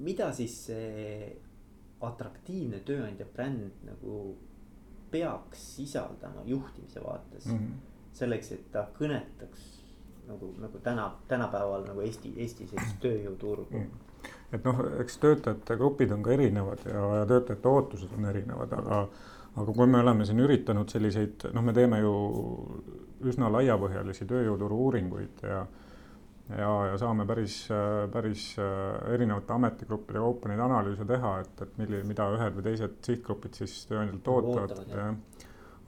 mida 0.00 0.30
siis 0.36 0.54
see 0.68 1.32
atraktiivne 2.06 2.80
tööandja 2.86 3.26
bränd 3.34 3.82
nagu 3.84 4.20
peaks 5.10 5.64
sisaldama 5.76 6.44
juhtimise 6.46 7.02
vaates 7.04 7.46
mm. 7.46 7.58
-hmm. 7.58 8.14
selleks, 8.16 8.52
et 8.52 8.70
ta 8.72 8.86
kõnetaks 8.98 9.66
nagu, 10.28 10.54
nagu 10.58 10.78
täna, 10.78 11.10
tänapäeval 11.28 11.84
nagu 11.88 12.00
Eesti, 12.00 12.32
Eesti 12.36 12.66
sellist 12.70 13.00
tööjõuturgu 13.02 13.76
mm. 13.76 13.82
-hmm. 13.82 14.09
Et 14.52 14.64
noh, 14.66 14.80
eks 15.02 15.18
töötajate 15.22 15.76
grupid 15.78 16.14
on 16.14 16.24
ka 16.26 16.32
erinevad 16.34 16.86
ja, 16.86 17.02
ja 17.20 17.26
töötajate 17.30 17.70
ootused 17.70 18.16
on 18.16 18.30
erinevad, 18.30 18.72
aga, 18.78 19.02
aga 19.56 19.76
kui 19.76 19.90
me 19.90 20.00
oleme 20.02 20.26
siin 20.28 20.42
üritanud 20.42 20.90
selliseid, 20.90 21.50
noh, 21.54 21.64
me 21.66 21.74
teeme 21.76 22.00
ju 22.02 22.14
üsna 23.30 23.50
laiapõhjalisi 23.52 24.26
tööjõuturu 24.30 24.82
uuringuid 24.88 25.46
ja 25.46 25.64
ja, 26.56 26.70
ja 26.90 26.96
saame 26.98 27.26
päris, 27.28 27.62
päris 28.12 28.46
äh, 28.58 29.12
erinevate 29.14 29.54
ametigruppide 29.54 30.22
kaupa 30.22 30.50
neid 30.50 30.62
analüüse 30.64 31.06
teha, 31.06 31.34
et, 31.44 31.62
et 31.62 31.76
milli-, 31.78 32.02
mida 32.08 32.26
ühed 32.34 32.56
või 32.56 32.66
teised 32.66 32.96
sihtgrupid 33.06 33.58
siis 33.60 33.76
tööandjalt 33.90 34.30
ootavad. 34.34 34.96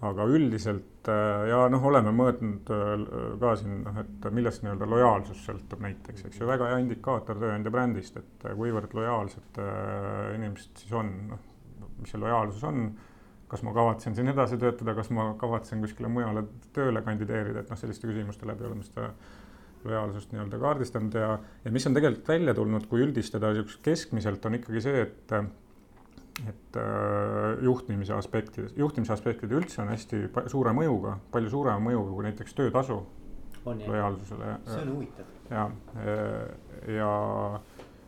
Aga 0.03 0.27
üldiselt 0.35 1.11
äh, 1.11 1.45
ja 1.51 1.61
noh, 1.71 1.85
oleme 1.91 2.11
mõõtnud 2.17 2.73
äh, 2.75 3.07
ka 3.43 3.55
siin 3.61 3.83
noh, 3.87 4.03
et 4.03 4.27
millest 4.35 4.65
nii-öelda 4.65 4.89
lojaalsus 4.91 5.45
sõltub 5.47 5.85
näiteks, 5.85 6.27
eks 6.29 6.43
ju, 6.43 6.49
väga 6.49 6.73
hea 6.73 6.83
indikaator 6.83 7.39
tööandja 7.43 7.73
brändist, 7.75 8.19
et 8.19 8.51
kuivõrd 8.59 8.97
lojaalsed 8.99 9.63
inimesed 10.37 10.85
siis 10.85 10.99
on, 10.99 11.15
noh, 11.31 11.49
mis 12.01 12.15
see 12.15 12.23
lojaalsus 12.23 12.67
on 12.69 12.85
kas 13.53 13.61
ma 13.67 13.75
kavatsen 13.77 14.15
siin 14.17 14.33
edasi 14.33 14.57
töötada, 14.57 14.95
kas 14.97 15.11
ma 15.13 15.27
kavatsen 15.41 15.83
kuskile 15.85 16.09
mujale 16.09 16.47
tööle 16.73 17.03
kandideerida, 17.05 17.61
et 17.61 17.73
noh, 17.73 17.77
selliste 17.77 18.09
küsimuste 18.09 18.49
läbi 18.49 18.65
oleme 18.65 18.87
seda 18.87 19.11
lojaalsust 19.85 20.33
nii-öelda 20.33 20.61
kaardistanud 20.63 21.17
ja, 21.19 21.35
ja 21.65 21.73
mis 21.75 21.87
on 21.89 21.97
tegelikult 21.97 22.31
välja 22.33 22.55
tulnud, 22.57 22.87
kui 22.89 23.03
üldistada 23.05 23.51
niisugust 23.53 23.83
keskmiselt, 23.85 24.47
on 24.49 24.57
ikkagi 24.57 24.85
see, 24.85 25.05
et 25.05 25.35
et 26.49 26.77
äh, 26.81 27.63
juhtimise 27.65 28.15
aspektides, 28.17 28.73
juhtimise 28.77 29.13
aspektid 29.13 29.53
üldse 29.53 29.83
on 29.83 29.93
hästi 29.93 30.25
suure 30.51 30.73
mõjuga, 30.77 31.19
palju 31.33 31.53
suurema 31.53 31.83
mõjuga 31.91 32.15
kui 32.17 32.27
näiteks 32.29 32.57
töötasu 32.59 33.03
lojaalsusele. 33.65 34.57
see 34.67 34.81
on 34.83 34.93
huvitav. 34.97 35.33
ja, 35.51 35.71
ja, 36.97 37.11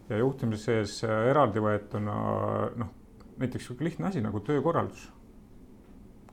ja 0.09 0.19
juhtimise 0.19 0.64
sees 0.64 0.97
eraldi 1.04 1.62
võetuna 1.62 2.16
noh, 2.81 2.95
näiteks 3.38 3.69
sihuke 3.69 3.85
lihtne 3.85 4.09
asi 4.09 4.25
nagu 4.25 4.40
töökorraldus. 4.40 5.11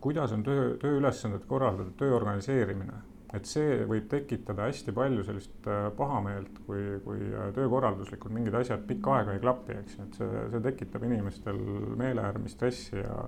kuidas 0.02 0.32
on 0.32 0.44
töö, 0.44 0.76
tööülesanded 0.82 1.46
korraldatud, 1.48 1.94
töö 2.00 2.16
organiseerimine 2.16 3.11
et 3.38 3.48
see 3.48 3.84
võib 3.88 4.10
tekitada 4.12 4.68
hästi 4.68 4.94
palju 4.96 5.24
sellist 5.28 5.70
äh, 5.70 5.88
pahameelt, 5.98 6.62
kui, 6.66 6.82
kui 7.06 7.22
äh, 7.30 7.52
töökorralduslikult 7.56 8.34
mingid 8.36 8.58
asjad 8.60 8.84
pikka 8.88 9.16
aega 9.20 9.36
ei 9.36 9.44
klapi, 9.44 9.78
eks 9.80 9.98
ju, 9.98 10.08
et 10.08 10.20
see, 10.20 10.44
see 10.54 10.64
tekitab 10.68 11.08
inimestel 11.08 11.62
meelehärmi, 12.02 12.52
stressi 12.52 13.00
ja 13.00 13.24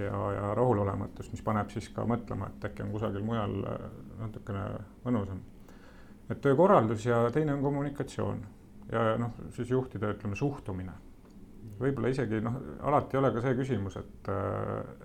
ja, 0.00 0.18
ja 0.32 0.54
rahulolematust, 0.54 1.32
mis 1.34 1.42
paneb 1.44 1.68
siis 1.72 1.90
ka 1.92 2.06
mõtlema, 2.08 2.48
et 2.48 2.62
äkki 2.70 2.84
on 2.86 2.92
kusagil 2.94 3.24
mujal 3.26 3.56
äh, 3.68 3.86
natukene 4.22 4.64
mõnusam. 5.04 5.42
et 6.30 6.40
töökorraldus 6.40 7.06
ja 7.06 7.24
teine 7.34 7.54
on 7.56 7.62
kommunikatsioon 7.62 8.42
ja 8.92 9.16
noh, 9.18 9.34
siis 9.54 9.70
juhtide, 9.70 10.12
ütleme, 10.14 10.36
suhtumine. 10.36 10.92
võib-olla 11.80 12.10
isegi 12.12 12.40
noh, 12.44 12.56
alati 12.86 13.16
ei 13.16 13.20
ole 13.22 13.32
ka 13.34 13.42
see 13.44 13.56
küsimus, 13.58 13.96
et, 13.96 14.30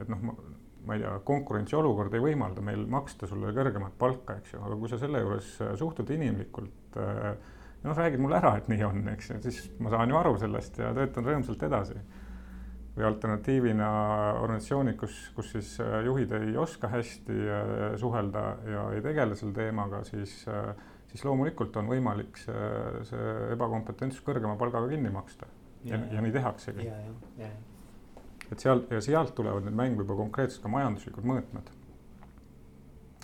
et 0.02 0.10
noh, 0.12 0.38
ma 0.86 0.96
ei 0.96 1.02
tea, 1.02 1.14
konkurentsiolukord 1.28 2.14
ei 2.16 2.24
võimalda 2.24 2.64
meil 2.66 2.86
maksta 2.90 3.28
sulle 3.30 3.52
kõrgemat 3.56 3.96
palka, 4.00 4.38
eks 4.40 4.56
ju, 4.56 4.62
aga 4.66 4.78
kui 4.80 4.92
sa 4.92 5.00
selle 5.02 5.22
juures 5.24 5.50
äh, 5.64 5.74
suhtud 5.80 6.12
inimlikult 6.14 7.00
äh, 7.02 7.32
noh, 7.86 7.98
räägid 7.98 8.22
mulle 8.22 8.40
ära, 8.40 8.56
et 8.60 8.70
nii 8.72 8.86
on, 8.88 9.02
eks 9.16 9.32
ju, 9.32 9.40
siis 9.48 9.60
ma 9.82 9.94
saan 9.94 10.14
ju 10.14 10.20
aru 10.20 10.36
sellest 10.42 10.80
ja 10.82 10.94
töötan 10.98 11.28
rõõmsalt 11.30 11.68
edasi. 11.70 12.00
või 12.96 13.04
alternatiivina 13.04 13.88
organisatsioonid, 14.40 14.96
kus, 14.96 15.16
kus 15.36 15.50
siis 15.52 15.74
äh, 15.84 15.98
juhid 16.06 16.32
ei 16.38 16.56
oska 16.58 16.88
hästi 16.88 17.40
suhelda 18.00 18.44
ja 18.72 18.86
ei 18.96 19.02
tegele 19.04 19.36
selle 19.36 19.52
teemaga, 19.58 20.04
siis, 20.08 20.46
siis 21.12 21.26
loomulikult 21.28 21.76
on 21.76 21.92
võimalik 21.92 22.40
see, 22.40 22.72
see 23.10 23.38
ebakompetentsus 23.58 24.24
kõrgema 24.24 24.56
palgaga 24.56 24.88
kinni 24.94 25.12
maksta. 25.12 25.50
ja, 25.84 25.98
ja, 25.98 26.04
ja 26.16 26.24
nii 26.24 26.38
tehaksegi. 26.40 26.88
ja, 26.88 27.00
ja, 27.04 27.48
ja 27.48 27.75
et 28.52 28.60
sealt 28.60 28.92
ja 28.94 29.02
sealt 29.02 29.34
tulevad 29.38 29.66
nüüd 29.66 29.78
mängu 29.78 30.04
juba 30.04 30.18
konkreetselt 30.20 30.66
ka 30.66 30.72
majanduslikud 30.74 31.26
mõõtmed. 31.28 31.72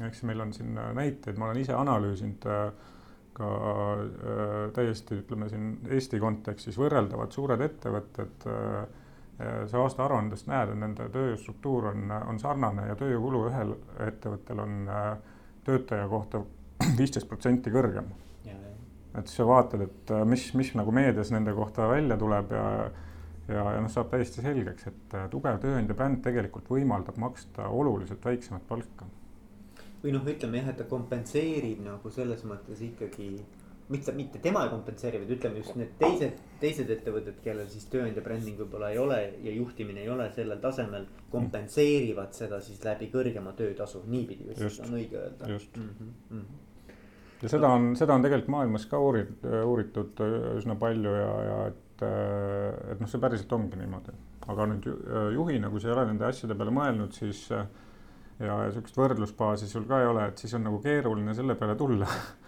eks 0.07 0.23
meil 0.25 0.41
on 0.41 0.53
siin 0.53 0.77
äh, 0.77 0.93
näiteid, 0.97 1.37
ma 1.37 1.49
olen 1.49 1.61
ise 1.61 1.75
analüüsinud 1.77 2.47
äh, 2.49 2.63
ka 3.37 3.49
äh, 3.51 4.55
täiesti 4.73 5.19
ütleme 5.21 5.49
siin 5.49 5.75
Eesti 5.89 6.19
kontekstis 6.19 6.79
võrreldavad 6.79 7.31
suured 7.31 7.61
ettevõtted 7.61 8.49
sa 9.41 9.79
aastaaruandest 9.81 10.45
näed, 10.45 10.69
et 10.69 10.77
nende 10.77 11.07
tööstruktuur 11.09 11.87
on, 11.89 12.11
on 12.29 12.37
sarnane 12.37 12.83
ja 12.91 12.95
tööjõukulu 12.99 13.39
ühel 13.47 13.71
ettevõttel 14.05 14.59
on 14.61 14.75
töötaja 15.65 16.03
kohta 16.11 16.43
viisteist 16.99 17.29
protsenti 17.29 17.73
kõrgem. 17.73 18.11
et 18.45 19.25
siis 19.25 19.39
sa 19.39 19.47
vaatad, 19.47 19.81
et 19.81 20.13
mis, 20.29 20.43
mis 20.53 20.69
nagu 20.77 20.93
meedias 20.93 21.31
nende 21.33 21.55
kohta 21.57 21.87
välja 21.89 22.19
tuleb 22.21 22.53
ja 22.53 22.67
ja, 23.47 23.63
ja 23.75 23.79
noh, 23.81 23.91
saab 23.91 24.11
täiesti 24.11 24.43
selgeks, 24.43 24.87
et 24.91 25.15
äh, 25.17 25.29
tugev 25.31 25.61
tööandja 25.63 25.95
bränd 25.97 26.21
tegelikult 26.25 26.69
võimaldab 26.69 27.17
maksta 27.21 27.69
oluliselt 27.69 28.25
väiksemat 28.25 28.67
palka. 28.67 29.09
või 30.03 30.13
noh, 30.15 30.27
ütleme 30.27 30.61
jah, 30.61 30.69
et 30.69 30.77
ta 30.77 30.89
kompenseerib 30.89 31.83
nagu 31.85 32.09
selles 32.09 32.45
mõttes 32.49 32.81
ikkagi 32.81 33.33
mitte, 33.91 34.11
mitte 34.11 34.39
tema 34.39 34.63
ei 34.65 34.71
kompenseeri, 34.71 35.19
vaid 35.21 35.33
ütleme 35.35 35.61
just 35.61 35.75
need 35.79 35.93
teised, 35.99 36.39
teised 36.61 36.89
ettevõtted, 36.95 37.37
kellel 37.43 37.67
siis 37.71 37.85
tööandja 37.91 38.23
bränding 38.25 38.59
võib-olla 38.59 38.91
ei 38.93 38.99
ole 39.01 39.19
ja 39.43 39.53
juhtimine 39.55 40.03
ei 40.05 40.09
ole 40.09 40.29
sellel 40.35 40.61
tasemel. 40.63 41.07
kompenseerivad 41.31 42.33
seda 42.35 42.59
siis 42.61 42.81
läbi 42.83 43.07
kõrgema 43.11 43.53
töötasu, 43.55 44.03
niipidi 44.11 44.49
vist 44.49 44.81
on 44.83 44.97
õige 44.97 45.19
öelda. 45.19 45.51
just 45.51 45.77
mm. 45.77 46.11
-hmm. 46.31 46.43
ja 47.41 47.49
seda 47.49 47.69
on, 47.69 47.95
seda 47.95 48.15
on 48.15 48.25
tegelikult 48.25 48.51
maailmas 48.55 48.85
ka 48.85 48.99
uurid, 48.99 49.45
uuritud 49.65 50.19
üsna 50.57 50.75
palju 50.75 51.15
ja, 51.15 51.31
ja 51.49 51.57
et, 51.67 51.83
et 52.01 52.99
noh, 53.01 53.09
see 53.09 53.21
päriselt 53.21 53.51
ongi 53.57 53.79
niimoodi. 53.79 54.13
aga 54.51 54.67
nüüd 54.71 54.87
juhina, 55.35 55.69
kui 55.69 55.81
sa 55.81 55.91
ei 55.91 55.95
ole 55.95 56.05
nende 56.09 56.25
asjade 56.27 56.57
peale 56.57 56.73
mõelnud, 56.75 57.13
siis 57.13 57.43
ja, 57.49 57.65
ja 58.39 58.69
sihukest 58.73 58.97
võrdlusbaasi 58.97 59.69
sul 59.69 59.85
ka 59.89 60.01
ei 60.01 60.09
ole, 60.09 60.29
et 60.31 60.41
siis 60.41 60.53
on 60.57 60.65
nagu 60.65 60.79
keeruline 60.83 61.35
selle 61.37 61.55
peale 61.59 61.75
tulla. 61.79 62.07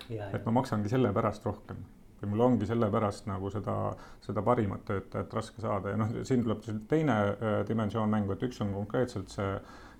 et 0.09 0.45
ma 0.45 0.57
maksangi 0.59 0.89
selle 0.91 1.13
pärast 1.15 1.45
rohkem 1.45 1.83
või 2.23 2.31
mul 2.31 2.45
ongi 2.45 2.67
sellepärast 2.67 3.27
nagu 3.27 3.49
seda, 3.51 3.75
seda 4.23 4.41
parimat 4.45 4.85
töötajat 4.87 5.33
raske 5.35 5.61
saada 5.63 5.91
ja 5.91 5.99
noh, 5.99 6.13
siin 6.27 6.43
tuleb 6.45 6.63
teine 6.87 7.17
äh, 7.19 7.57
dimensioon 7.67 8.11
mängu, 8.11 8.33
et 8.33 8.45
üks 8.47 8.61
on 8.63 8.71
konkreetselt 8.75 9.31
see, 9.33 9.49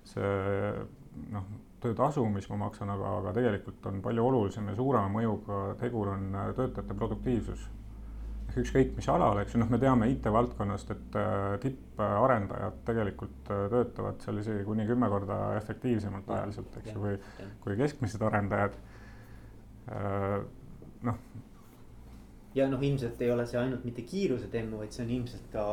see 0.08 0.32
noh, 1.34 1.44
töötasu, 1.84 2.24
mis 2.32 2.48
ma 2.48 2.62
maksan, 2.64 2.92
aga, 2.94 3.18
aga 3.20 3.34
tegelikult 3.36 3.84
on 3.90 4.00
palju 4.04 4.24
olulisem 4.24 4.70
ja 4.72 4.76
suurema 4.78 5.12
mõjuga 5.12 5.62
tegur 5.82 6.14
on 6.14 6.30
äh, 6.32 6.52
töötajate 6.56 6.96
produktiivsus 6.96 7.68
ükskõik 8.62 8.92
mis 8.96 9.08
alal, 9.10 9.38
eks 9.42 9.54
ju, 9.54 9.60
noh, 9.62 9.70
me 9.72 9.78
teame 9.82 10.08
IT-valdkonnast, 10.12 10.90
et 10.94 11.16
äh, 11.20 11.54
tipparendajad 11.62 12.82
tegelikult 12.88 13.50
äh, 13.50 13.64
töötavad 13.72 14.20
seal 14.24 14.38
isegi 14.42 14.66
kuni 14.66 14.86
kümme 14.88 15.08
korda 15.12 15.38
efektiivsemalt 15.58 16.30
ajaliselt, 16.36 16.76
eks 16.80 16.92
ju, 16.92 17.00
või 17.02 17.48
kui 17.64 17.78
keskmised 17.80 18.22
arendajad. 18.28 18.76
Äh, 19.94 20.38
noh. 21.08 21.18
ja 22.54 22.68
noh, 22.70 22.86
ilmselt 22.86 23.20
ei 23.22 23.34
ole 23.34 23.46
see 23.50 23.60
ainult 23.60 23.84
mitte 23.84 24.06
kiiruse 24.06 24.48
teema, 24.52 24.78
vaid 24.82 24.94
see 24.94 25.04
on 25.04 25.12
ilmselt 25.18 25.50
ka 25.52 25.66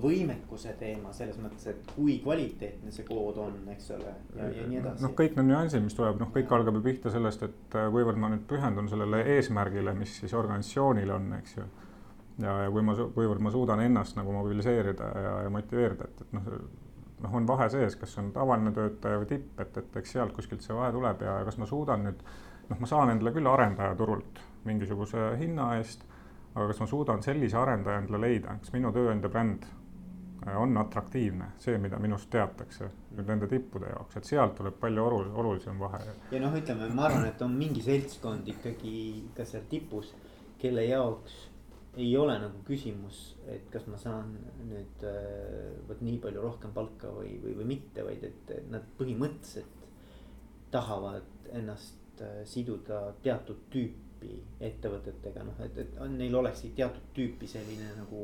võimekuse 0.00 0.76
teema 0.78 1.10
selles 1.16 1.40
mõttes, 1.42 1.66
et 1.72 1.92
kui 1.96 2.20
kvaliteetne 2.22 2.92
see 2.94 3.04
kood 3.08 3.40
on, 3.42 3.56
eks 3.72 3.90
ole, 3.96 4.14
ja, 4.38 4.46
ja 4.54 4.68
nii 4.70 4.78
edasi. 4.84 5.02
noh, 5.02 5.16
kõik 5.18 5.34
need 5.34 5.50
nüansid, 5.50 5.82
mis 5.82 5.98
tuleb, 5.98 6.20
noh, 6.22 6.30
kõik 6.30 6.54
algab 6.54 6.78
ju 6.78 6.84
pihta 6.84 7.10
sellest, 7.10 7.42
et 7.48 7.76
kuivõrd 7.76 8.20
ma 8.22 8.30
nüüd 8.30 8.46
pühendun 8.48 8.88
sellele 8.92 9.24
eesmärgile, 9.34 9.96
mis 9.98 10.20
siis 10.22 10.36
organisatsioonil 10.38 11.16
on, 11.16 11.32
eks 11.40 11.58
ju 11.58 11.66
ja, 12.42 12.56
ja 12.64 12.70
kui 12.72 12.84
ma, 12.84 12.94
kuivõrd 13.14 13.42
ma 13.44 13.52
suudan 13.54 13.82
ennast 13.84 14.16
nagu 14.18 14.32
mobiliseerida 14.34 15.10
ja, 15.14 15.34
ja 15.46 15.50
motiveerida, 15.52 16.08
et, 16.08 16.22
et 16.26 16.36
noh, 16.36 16.52
noh, 17.22 17.34
on 17.36 17.48
vahe 17.48 17.68
sees, 17.72 17.96
kas 18.00 18.16
on 18.20 18.30
tavaline 18.34 18.72
töötaja 18.76 19.20
või 19.20 19.28
tipp, 19.30 19.58
et, 19.60 19.76
et 19.76 19.98
eks 20.00 20.14
sealt 20.16 20.36
kuskilt 20.36 20.64
see 20.64 20.76
vahe 20.76 20.92
tuleb 20.94 21.24
ja 21.26 21.40
kas 21.46 21.58
ma 21.60 21.68
suudan 21.68 22.06
nüüd, 22.08 22.22
noh, 22.70 22.78
ma 22.78 22.88
saan 22.88 23.12
endale 23.14 23.34
küll 23.36 23.50
arendaja 23.50 23.96
turult 23.98 24.40
mingisuguse 24.68 25.34
hinna 25.40 25.74
eest, 25.78 26.06
aga 26.54 26.70
kas 26.70 26.80
ma 26.82 26.88
suudan 26.90 27.22
sellise 27.24 27.58
arendaja 27.60 28.02
endale 28.02 28.24
leida, 28.26 28.56
kas 28.62 28.72
minu 28.74 28.92
tööandja 28.94 29.30
bränd 29.32 29.66
äh, 30.46 30.56
on 30.60 30.76
atraktiivne, 30.80 31.52
see, 31.60 31.76
mida 31.82 32.00
minust 32.02 32.30
teatakse 32.32 32.90
nüüd 33.16 33.28
nende 33.28 33.50
tippude 33.50 33.92
jaoks, 33.92 34.16
et 34.16 34.32
sealt 34.32 34.56
tuleb 34.58 34.80
palju 34.80 35.04
olulisem, 35.04 35.38
olulisem 35.44 35.78
vahe. 35.80 36.02
ja 36.32 36.42
noh, 36.42 36.56
ütleme, 36.56 36.90
ma 36.94 37.08
arvan, 37.10 37.28
et 37.30 37.42
on 37.44 37.54
mingi 37.56 37.84
seltskond 37.84 38.48
ikkagi 38.54 38.96
ka 39.36 39.46
seal 39.48 39.66
tipus, 39.70 40.14
kelle 40.60 40.84
jaoks 40.84 41.49
ei 41.96 42.10
ole 42.16 42.36
nagu 42.38 42.62
küsimus, 42.66 43.20
et 43.50 43.66
kas 43.72 43.86
ma 43.90 43.98
saan 43.98 44.36
nüüd 44.68 45.02
äh, 45.06 45.72
vot 45.88 46.02
nii 46.06 46.20
palju 46.22 46.44
rohkem 46.44 46.74
palka 46.74 47.10
või, 47.14 47.34
või, 47.42 47.56
või 47.58 47.66
mitte, 47.72 48.04
vaid 48.06 48.26
et 48.28 48.52
nad 48.70 48.86
põhimõtteliselt 48.98 49.88
tahavad 50.70 51.50
ennast 51.58 52.22
äh, 52.22 52.44
siduda 52.46 53.08
teatud 53.24 53.66
tüüpi 53.74 54.36
ettevõtetega, 54.62 55.42
noh, 55.48 55.58
et, 55.64 55.82
et 55.82 55.98
neil 56.14 56.36
olekski 56.38 56.70
teatud 56.78 57.10
tüüpi 57.16 57.48
selline 57.50 57.90
nagu 57.98 58.22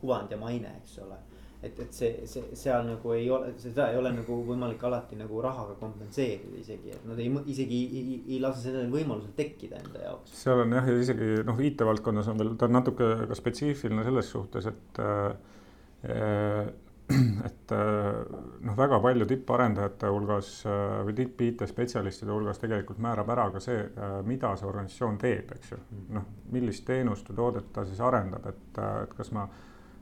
kuvand 0.00 0.32
ja 0.32 0.40
maine, 0.40 0.72
eks 0.80 0.96
ole 1.04 1.18
et, 1.62 1.78
et 1.78 1.94
see, 1.94 2.10
see 2.26 2.56
seal 2.58 2.84
nagu 2.86 3.14
ei 3.14 3.28
ole, 3.30 3.52
seda 3.62 3.88
ei 3.92 3.98
ole 4.00 4.10
nagu 4.16 4.38
võimalik 4.48 4.82
alati 4.88 5.18
nagu 5.18 5.42
rahaga 5.44 5.76
kompenseerida 5.80 6.58
isegi, 6.58 6.94
et 6.96 7.06
nad 7.08 7.20
ei, 7.22 7.30
isegi 7.54 7.78
ei, 7.78 8.02
ei, 8.02 8.20
ei 8.34 8.40
lase 8.42 8.64
sellel 8.66 8.90
võimalusel 8.92 9.34
tekkida 9.38 9.78
enda 9.82 10.04
jaoks. 10.08 10.34
seal 10.42 10.64
on 10.64 10.76
jah, 10.78 10.90
ja 10.90 11.00
isegi 11.06 11.32
noh, 11.46 11.64
IT-valdkonnas 11.70 12.30
on 12.32 12.42
veel, 12.42 12.54
ta 12.58 12.68
on 12.68 12.78
natuke 12.80 13.12
ka 13.30 13.38
spetsiifiline 13.38 14.06
selles 14.08 14.32
suhtes, 14.34 14.70
et 14.72 15.02
äh, 15.06 16.70
et 17.48 17.72
noh, 17.72 18.76
väga 18.78 18.98
palju 19.02 19.26
tipparendajate 19.28 20.10
hulgas 20.10 20.52
või 21.06 21.14
tipp-IT-spetsialistide 21.18 22.32
hulgas 22.32 22.58
tegelikult 22.62 23.02
määrab 23.02 23.30
ära 23.34 23.48
ka 23.54 23.60
see, 23.62 23.82
mida 24.26 24.54
see 24.56 24.68
organisatsioon 24.70 25.18
teeb, 25.20 25.50
eks 25.56 25.74
ju. 25.74 25.80
noh, 26.16 26.26
millist 26.54 26.86
teenust 26.88 27.28
või 27.30 27.38
toodet 27.42 27.68
ta 27.74 27.84
siis 27.86 28.00
arendab, 28.02 28.46
et, 28.50 28.80
et 29.04 29.14
kas 29.18 29.30
ma 29.36 29.44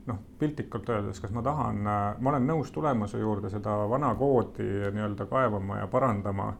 noh, 0.07 0.19
piltlikult 0.39 0.89
öeldes, 0.89 1.19
kas 1.21 1.33
ma 1.35 1.43
tahan, 1.45 1.81
ma 1.85 2.31
olen 2.33 2.47
nõus 2.47 2.71
tulema 2.73 3.07
su 3.09 3.21
juurde 3.21 3.51
seda 3.53 3.75
vana 3.89 4.13
koodi 4.17 4.67
nii-öelda 4.93 5.27
kaevama 5.29 5.81
ja 5.81 5.89
parandama, 5.91 6.51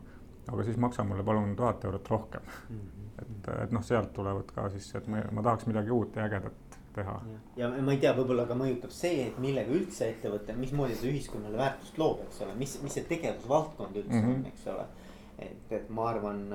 aga 0.51 0.65
siis 0.67 0.77
maksa 0.82 1.06
mulle 1.08 1.23
palun 1.25 1.56
tuhat 1.56 1.86
eurot 1.86 2.10
rohkem 2.10 2.41
mm. 2.41 2.75
-hmm. 2.75 3.08
et, 3.21 3.49
et 3.63 3.71
noh, 3.71 3.84
sealt 3.84 4.13
tulevad 4.13 4.51
ka 4.56 4.69
siis, 4.69 4.93
et 4.95 5.08
ma, 5.08 5.23
ma 5.32 5.41
tahaks 5.41 5.65
midagi 5.69 5.91
uut 5.91 6.15
ja 6.15 6.25
ägedat 6.25 6.77
teha. 6.93 7.21
ja 7.58 7.69
ma 7.69 7.91
ei 7.91 7.97
tea, 7.97 8.13
võib-olla 8.17 8.45
ka 8.47 8.58
mõjutab 8.58 8.93
see, 8.93 9.27
et 9.27 9.39
millega 9.39 9.71
üldse 9.71 10.10
ettevõte, 10.12 10.56
mismoodi 10.58 10.97
ta 10.99 11.08
ühiskonnale 11.08 11.58
väärtust 11.58 11.97
loob, 11.97 12.25
eks 12.27 12.41
ole, 12.45 12.56
mis, 12.60 12.77
mis 12.84 12.93
see 12.93 13.08
tegevusvaldkond 13.10 13.95
üldse 13.95 14.21
mm 14.21 14.27
-hmm. 14.27 14.36
on, 14.36 14.45
eks 14.45 14.67
ole. 14.67 14.86
et, 15.39 15.71
et 15.71 15.89
ma 15.89 16.10
arvan, 16.10 16.45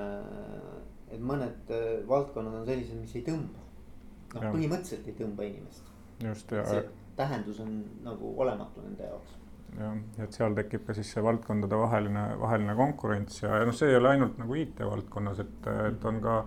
et 1.11 1.19
mõned 1.19 1.75
valdkonnad 2.07 2.61
on 2.61 2.65
sellised, 2.65 3.01
mis 3.01 3.15
ei 3.15 3.25
tõmba. 3.27 3.65
noh, 4.33 4.41
põhimõtteliselt 4.53 5.07
ei 5.07 5.15
tõmba 5.19 5.43
inimest 5.43 5.96
just 6.23 6.51
ja. 6.51 6.63
tähendus 7.15 7.59
on 7.59 7.73
nagu 8.05 8.33
olematu 8.41 8.81
nende 8.85 9.09
jaoks. 9.09 9.35
jah, 9.77 9.97
et 10.23 10.37
seal 10.37 10.55
tekib 10.57 10.85
ka 10.87 10.95
siis 10.97 11.11
see 11.13 11.23
valdkondade 11.23 11.77
vaheline, 11.77 12.29
vaheline 12.41 12.75
konkurents 12.75 13.41
ja, 13.43 13.59
ja 13.61 13.67
noh, 13.67 13.75
see 13.75 13.91
ei 13.91 13.99
ole 13.99 14.15
ainult 14.15 14.39
nagu 14.41 14.57
IT 14.57 14.81
valdkonnas, 14.85 15.43
et, 15.43 15.69
et 15.91 16.09
on 16.11 16.21
ka 16.23 16.39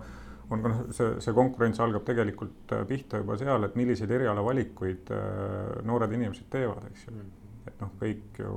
on 0.51 0.63
ka 0.63 0.71
noh, 0.71 0.79
see, 0.95 1.11
see 1.23 1.35
konkurents 1.35 1.79
algab 1.83 2.03
tegelikult 2.07 2.73
äh, 2.75 2.83
pihta 2.87 3.21
juba 3.21 3.37
seal, 3.39 3.67
et 3.67 3.77
milliseid 3.79 4.11
erialavalikuid 4.17 5.13
äh, 5.15 5.77
noored 5.87 6.15
inimesed 6.17 6.49
teevad, 6.51 6.89
eks 6.91 7.07
ju. 7.07 7.15
Mm. 7.15 7.37
et 7.69 7.83
noh, 7.83 7.91
kõik 8.01 8.39
ju 8.41 8.53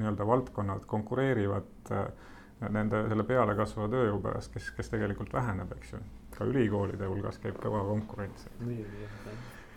nii-öelda 0.00 0.26
valdkonnad 0.26 0.86
konkureerivad 0.90 1.92
äh, 1.96 2.08
nende 2.68 3.04
selle 3.08 3.24
peale 3.24 3.54
kasvava 3.56 3.88
tööjõu 3.92 4.18
pärast, 4.24 4.52
kes, 4.52 4.72
kes 4.76 4.92
tegelikult 4.92 5.32
väheneb, 5.32 5.70
eks 5.78 5.94
ju. 5.94 6.02
ka 6.36 6.48
ülikoolide 6.50 7.08
hulgas 7.08 7.38
käib 7.40 7.56
kõva 7.62 7.84
konkurents. 7.88 8.50
muidugi 8.60 9.06
jah, 9.06 9.22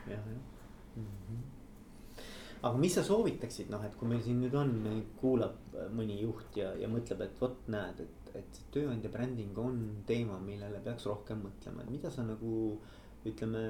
jah, 0.10 0.18
jah 0.18 0.53
mm. 0.96 1.06
-hmm. 1.06 2.26
aga 2.62 2.78
mis 2.78 2.96
sa 2.96 3.04
soovitaksid, 3.04 3.70
noh, 3.70 3.86
et 3.86 3.96
kui 4.00 4.08
meil 4.08 4.22
siin 4.24 4.42
nüüd 4.42 4.56
on, 4.56 4.74
kuulab 5.22 5.78
mõni 5.96 6.20
juht 6.22 6.58
ja, 6.58 6.74
ja 6.80 6.88
mõtleb, 6.88 7.22
et 7.22 7.42
vot 7.42 7.68
näed, 7.68 8.00
et, 8.00 8.36
et 8.42 8.62
tööandja 8.72 9.10
bränding 9.10 9.58
on 9.58 9.82
teema, 10.08 10.40
millele 10.40 10.80
peaks 10.84 11.06
rohkem 11.06 11.44
mõtlema, 11.48 11.84
et 11.84 11.90
mida 11.90 12.12
sa 12.12 12.24
nagu 12.24 12.80
ütleme 13.26 13.66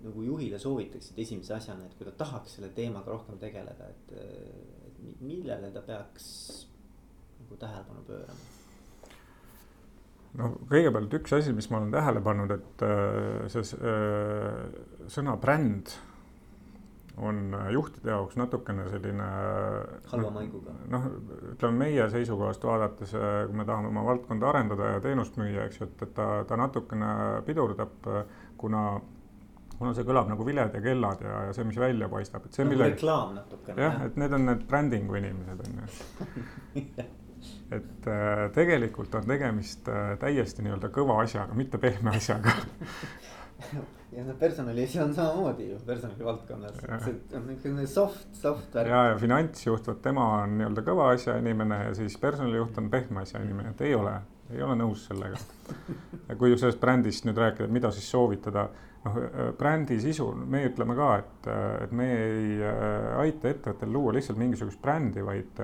nagu 0.00 0.22
juhile 0.24 0.58
soovitaksid 0.58 1.18
esimese 1.18 1.54
asjana, 1.54 1.84
et 1.84 1.96
kui 1.98 2.06
ta 2.08 2.12
tahaks 2.24 2.56
selle 2.56 2.70
teemaga 2.76 3.12
rohkem 3.12 3.38
tegeleda, 3.38 3.90
et, 3.90 4.14
et 4.88 5.20
millele 5.20 5.70
ta 5.74 5.82
peaks 5.84 6.26
nagu 7.42 7.60
tähelepanu 7.60 8.06
pöörama? 8.08 8.48
no 10.38 10.52
kõigepealt 10.70 11.16
üks 11.18 11.34
asi, 11.34 11.52
mis 11.56 11.68
ma 11.72 11.80
olen 11.80 11.92
tähele 11.94 12.22
pannud, 12.24 12.54
et 12.54 12.84
äh, 12.86 13.48
see 13.52 13.64
äh, 13.82 14.78
sõna 15.10 15.34
bränd 15.42 15.96
on 17.20 17.54
äh, 17.54 17.68
juhtide 17.74 18.10
jaoks 18.10 18.36
natukene 18.40 18.88
selline. 18.88 19.28
halva 20.12 20.32
maiguga. 20.34 20.74
noh, 20.92 21.06
ütleme 21.52 21.84
meie 21.84 22.08
seisukohast 22.12 22.64
vaadates, 22.64 23.14
äh, 23.14 23.44
kui 23.46 23.60
me 23.60 23.68
tahame 23.68 23.92
oma 23.92 24.04
valdkonda 24.08 24.50
arendada 24.50 24.94
ja 24.94 25.00
teenust 25.04 25.38
müüa, 25.40 25.68
eks 25.68 25.80
ju, 25.80 25.88
et, 25.88 26.04
et 26.08 26.14
ta, 26.16 26.28
ta 26.48 26.60
natukene 26.60 27.14
pidurdab, 27.46 28.12
kuna 28.60 28.84
kuna 29.80 29.94
see 29.96 30.04
kõlab 30.04 30.28
nagu 30.28 30.44
viled 30.44 30.74
ja 30.76 30.80
kellad 30.84 31.22
ja, 31.24 31.36
ja 31.48 31.52
see, 31.56 31.64
mis 31.64 31.78
välja 31.80 32.08
paistab, 32.12 32.44
et 32.44 32.56
see 32.56 32.66
nagu 32.66 32.74
mille. 32.74 32.90
reklaam 32.92 33.32
natukene. 33.38 33.80
jah, 33.80 34.02
et 34.04 34.18
need 34.20 34.36
on 34.36 34.44
need 34.50 34.66
brändingu 34.68 35.16
inimesed 35.16 35.62
on 35.64 35.78
ju 35.80 37.06
et 37.78 38.06
äh, 38.10 38.44
tegelikult 38.52 39.14
on 39.16 39.28
tegemist 39.30 39.88
äh, 39.88 40.12
täiesti 40.20 40.66
nii-öelda 40.66 40.90
kõva 40.92 41.20
asjaga, 41.24 41.56
mitte 41.56 41.80
pehme 41.80 42.12
asjaga 42.12 42.52
ja 44.16 44.24
noh, 44.24 44.36
personalis 44.38 44.96
on 45.02 45.14
samamoodi 45.14 45.70
ju 45.70 45.78
personali 45.86 46.24
valdkonnas, 46.24 46.82
see 47.04 47.16
on 47.38 47.46
niisugune 47.48 47.86
soft, 47.86 48.28
soft 48.36 48.74
värk. 48.74 48.90
ja, 48.90 49.02
ja 49.12 49.16
finantsjuht, 49.20 49.88
vot 49.90 50.02
tema 50.02 50.26
on 50.42 50.56
nii-öelda 50.58 50.84
kõva 50.86 51.10
asja 51.14 51.36
inimene 51.40 51.82
ja 51.86 51.96
siis 51.98 52.16
personalijuht 52.20 52.78
on 52.80 52.90
pehme 52.92 53.24
asja 53.24 53.42
inimene, 53.44 53.74
et 53.74 53.82
ei 53.86 53.94
ole, 53.94 54.14
ei 54.50 54.62
ole 54.66 54.78
nõus 54.80 55.06
sellega. 55.10 55.40
kui 56.40 56.56
sellest 56.56 56.80
brändist 56.82 57.28
nüüd 57.28 57.38
rääkida, 57.40 57.68
mida 57.72 57.92
siis 57.94 58.08
soovitada, 58.10 58.68
noh 59.04 59.20
brändi 59.58 60.00
sisu, 60.02 60.30
meie 60.46 60.72
ütleme 60.72 60.96
ka, 60.98 61.12
et, 61.22 61.52
et 61.86 61.94
me 61.96 62.08
ei 62.16 62.58
äh, 62.64 63.12
aita 63.22 63.52
ettevõttel 63.52 63.94
luua 63.94 64.16
lihtsalt 64.16 64.40
mingisugust 64.40 64.82
brändi, 64.82 65.24
vaid 65.24 65.62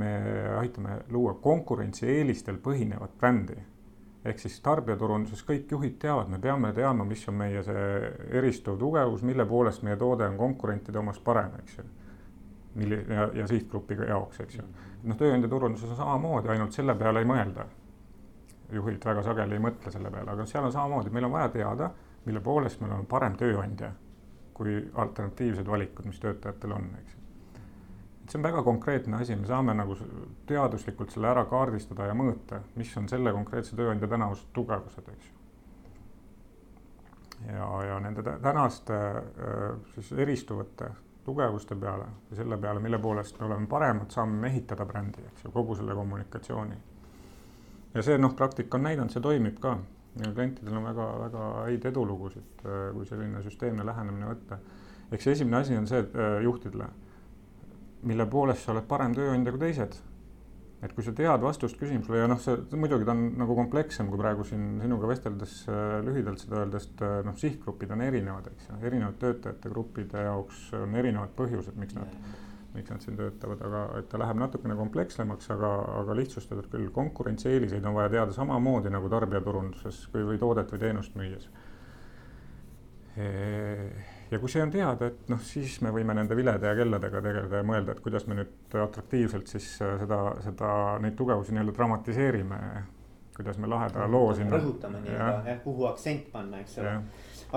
me 0.00 0.14
aitame 0.56 1.02
luua 1.12 1.36
konkurentsieelistel 1.44 2.56
põhinevat 2.64 3.12
brändi 3.20 3.58
ehk 4.24 4.38
siis 4.38 4.60
tarbijaturunduses 4.62 5.42
kõik 5.46 5.72
juhid 5.74 5.98
teavad, 6.02 6.30
me 6.30 6.38
peame 6.42 6.70
teadma, 6.76 7.04
mis 7.04 7.24
on 7.28 7.36
meie 7.40 7.62
see 7.66 7.86
eristuv 8.38 8.78
tugevus, 8.78 9.24
mille 9.26 9.46
poolest 9.46 9.82
meie 9.82 9.98
toode 9.98 10.28
on 10.30 10.38
konkurentide 10.38 10.98
omast 10.98 11.24
parem, 11.24 11.50
eks 11.62 11.78
ju. 11.78 11.84
milli- 12.74 13.04
ja, 13.08 13.28
ja 13.34 13.46
sihtgrupiga 13.46 14.04
jaoks, 14.04 14.40
eks 14.40 14.58
ju. 14.58 14.66
noh, 15.02 15.16
tööandjaturunduses 15.16 15.90
on 15.90 15.96
samamoodi, 15.96 16.48
ainult 16.48 16.72
selle 16.72 16.94
peale 16.94 17.20
ei 17.20 17.26
mõelda. 17.26 17.66
juhid 18.72 19.04
väga 19.04 19.22
sageli 19.22 19.54
ei 19.54 19.60
mõtle 19.60 19.90
selle 19.90 20.10
peale, 20.10 20.30
aga 20.30 20.46
seal 20.46 20.64
on 20.64 20.72
samamoodi, 20.72 21.10
meil 21.10 21.24
on 21.24 21.32
vaja 21.32 21.48
teada, 21.48 21.90
mille 22.24 22.40
poolest 22.40 22.80
me 22.80 22.86
oleme 22.86 23.04
parem 23.04 23.36
tööandja 23.36 23.92
kui 24.54 24.90
alternatiivsed 24.94 25.66
valikud, 25.66 26.06
mis 26.06 26.20
töötajatel 26.20 26.72
on, 26.72 26.88
eks 27.00 27.14
ju 27.14 27.21
see 28.32 28.38
on 28.38 28.42
väga 28.42 28.62
konkreetne 28.62 29.16
asi, 29.16 29.36
me 29.36 29.46
saame 29.46 29.74
nagu 29.76 29.96
teaduslikult 30.48 31.12
selle 31.12 31.28
ära 31.28 31.44
kaardistada 31.50 32.06
ja 32.08 32.16
mõõta, 32.16 32.62
mis 32.80 32.92
on 32.96 33.08
selle 33.10 33.32
konkreetse 33.36 33.76
tööandja 33.76 34.08
tänavused 34.08 34.48
tugevused, 34.56 35.08
eks 35.12 35.26
ju. 35.28 35.34
ja, 37.52 37.68
ja 37.90 37.98
nende 38.00 38.24
tänaste 38.24 39.00
siis 39.94 40.12
eristuvate 40.24 40.88
tugevuste 41.26 41.76
peale 41.76 42.08
ja 42.30 42.40
selle 42.40 42.56
peale, 42.58 42.80
mille 42.80 42.98
poolest 42.98 43.38
me 43.40 43.46
oleme 43.50 43.68
paremad, 43.68 44.10
saame 44.10 44.40
mehitada 44.46 44.88
brändi, 44.88 45.26
eks 45.32 45.44
ju, 45.44 45.52
kogu 45.52 45.76
selle 45.76 45.94
kommunikatsiooni. 45.94 46.80
ja 47.94 48.02
see 48.02 48.18
noh, 48.18 48.32
praktika 48.36 48.80
on 48.80 48.88
näidanud, 48.88 49.12
see 49.12 49.22
toimib 49.22 49.60
ka 49.60 49.76
ja 50.24 50.32
klientidel 50.32 50.80
on 50.80 50.88
väga-väga 50.88 51.52
häid 51.66 51.84
edulugusid, 51.92 52.64
kui 52.64 53.06
selline 53.06 53.44
süsteemne 53.44 53.84
lähenemine 53.86 54.32
võtta. 54.32 54.58
eks 55.12 55.26
esimene 55.36 55.60
asi 55.60 55.76
on 55.76 55.86
see, 55.86 56.00
et 56.00 56.20
juhtidele 56.48 56.88
mille 58.08 58.26
poolest 58.26 58.66
sa 58.66 58.74
oled 58.74 58.88
parem 58.88 59.14
tööandja 59.16 59.54
kui 59.54 59.62
teised. 59.62 60.00
et 60.82 60.90
kui 60.96 61.04
sa 61.06 61.12
tead 61.14 61.44
vastust 61.44 61.76
küsimusele 61.78 62.24
ja 62.24 62.26
noh, 62.26 62.40
see 62.42 62.56
muidugi 62.74 63.06
ta 63.06 63.14
on 63.14 63.20
nagu 63.38 63.54
komplekssem, 63.54 64.08
kui 64.10 64.18
praegu 64.18 64.42
siin 64.42 64.80
sinuga 64.82 65.06
vesteldes 65.06 65.52
äh, 65.70 66.00
lühidalt 66.02 66.42
seda 66.42 66.58
öelda, 66.58 66.80
sest 66.82 67.04
äh, 67.06 67.20
noh, 67.22 67.36
sihtgrupid 67.38 67.92
on 67.94 68.02
erinevad, 68.02 68.48
eks 68.50 68.66
ju, 68.66 68.78
erinevad 68.90 69.20
töötajate 69.22 69.70
gruppide 69.70 70.24
jaoks 70.26 70.64
on 70.80 70.96
erinevad 70.98 71.36
põhjused, 71.38 71.78
miks 71.78 71.94
nad, 71.94 72.16
miks 72.74 72.90
nad 72.90 73.06
siin 73.06 73.14
töötavad, 73.20 73.62
aga 73.68 73.84
et 74.00 74.08
ta 74.10 74.18
läheb 74.24 74.40
natukene 74.42 74.74
komplekssemaks, 74.80 75.52
aga, 75.54 75.70
aga 76.00 76.16
lihtsustatud 76.18 76.66
küll. 76.72 76.90
konkurentsieeliseid 76.98 77.86
on 77.86 77.94
vaja 78.00 78.10
teada 78.16 78.34
samamoodi 78.34 78.90
nagu 78.90 79.12
tarbijaturunduses 79.12 80.08
või, 80.16 80.32
või 80.32 80.42
toodet 80.42 80.74
või 80.74 80.82
teenust 80.82 81.14
müües 81.20 81.46
ja 84.32 84.40
kui 84.40 84.48
see 84.48 84.62
on 84.64 84.72
teada, 84.72 85.10
et 85.10 85.28
noh, 85.32 85.40
siis 85.44 85.76
me 85.84 85.92
võime 85.92 86.14
nende 86.16 86.36
vilede 86.36 86.70
ja 86.70 86.76
kelladega 86.78 87.20
tegeleda 87.24 87.60
ja 87.60 87.66
mõelda, 87.68 87.94
et 87.94 88.00
kuidas 88.04 88.24
me 88.28 88.38
nüüd 88.38 88.76
atraktiivselt 88.80 89.52
siis 89.52 89.68
äh, 89.84 89.98
seda, 90.00 90.20
seda, 90.44 90.72
neid 91.04 91.16
tugevusi 91.18 91.54
nii-öelda 91.54 91.76
dramatiseerime. 91.76 92.60
kuidas 93.36 93.58
me 93.58 93.68
laheda 93.68 94.06
loo 94.08 94.32
sinna. 94.36 94.56
rõhutame 94.56 95.02
nii-öelda 95.04 95.52
jah, 95.52 95.62
kuhu 95.64 95.86
aktsent 95.88 96.32
panna, 96.32 96.60
eks 96.64 96.78
ole. 96.80 96.96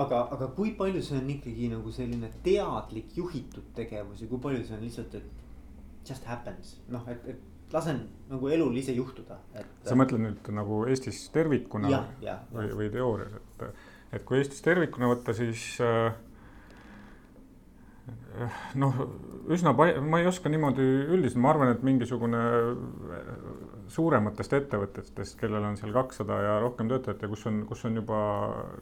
aga, 0.04 0.22
aga 0.36 0.48
kui 0.56 0.72
palju 0.76 1.02
see 1.04 1.18
on 1.18 1.32
ikkagi 1.36 1.72
nagu 1.72 1.92
selline 1.92 2.30
teadlik 2.44 3.16
juhitud 3.16 3.72
tegevus 3.76 4.22
ja 4.22 4.28
kui 4.28 4.40
palju 4.40 4.64
see 4.64 4.76
on 4.76 4.84
lihtsalt, 4.84 5.14
et 5.20 6.08
just 6.08 6.24
happens, 6.28 6.76
noh, 6.92 7.08
et, 7.10 7.24
et 7.32 7.72
lasen 7.72 8.04
nagu 8.30 8.48
elul 8.52 8.76
ise 8.76 8.94
juhtuda, 8.94 9.40
et. 9.54 9.72
sa 9.84 9.96
mõtled 9.98 10.22
nüüd 10.22 10.52
nagu 10.54 10.84
Eestis 10.90 11.24
tervikuna 11.34 11.90
ja, 11.90 12.04
ja, 12.22 12.38
või, 12.52 12.68
või 12.78 12.92
teoorias, 12.94 13.40
et, 13.40 13.84
et 14.18 14.24
kui 14.28 14.38
Eestis 14.40 14.62
tervikuna 14.64 15.10
võtta, 15.10 15.34
siis 15.36 15.72
äh, 15.82 16.14
noh, 18.78 18.98
üsna 19.52 19.72
palju, 19.76 20.02
ma 20.06 20.20
ei 20.22 20.28
oska 20.28 20.50
niimoodi 20.52 20.84
üldiselt, 21.14 21.40
ma 21.42 21.52
arvan, 21.52 21.72
et 21.74 21.84
mingisugune 21.86 22.42
äh, 22.42 23.30
suurematest 23.92 24.56
ettevõtetest, 24.58 25.38
kellel 25.40 25.64
on 25.70 25.78
seal 25.80 25.94
kakssada 25.94 26.38
ja 26.44 26.58
rohkem 26.62 26.90
töötajat 26.90 27.24
ja 27.24 27.30
kus 27.30 27.46
on, 27.50 27.62
kus 27.68 27.84
on 27.88 27.98
juba 27.98 28.18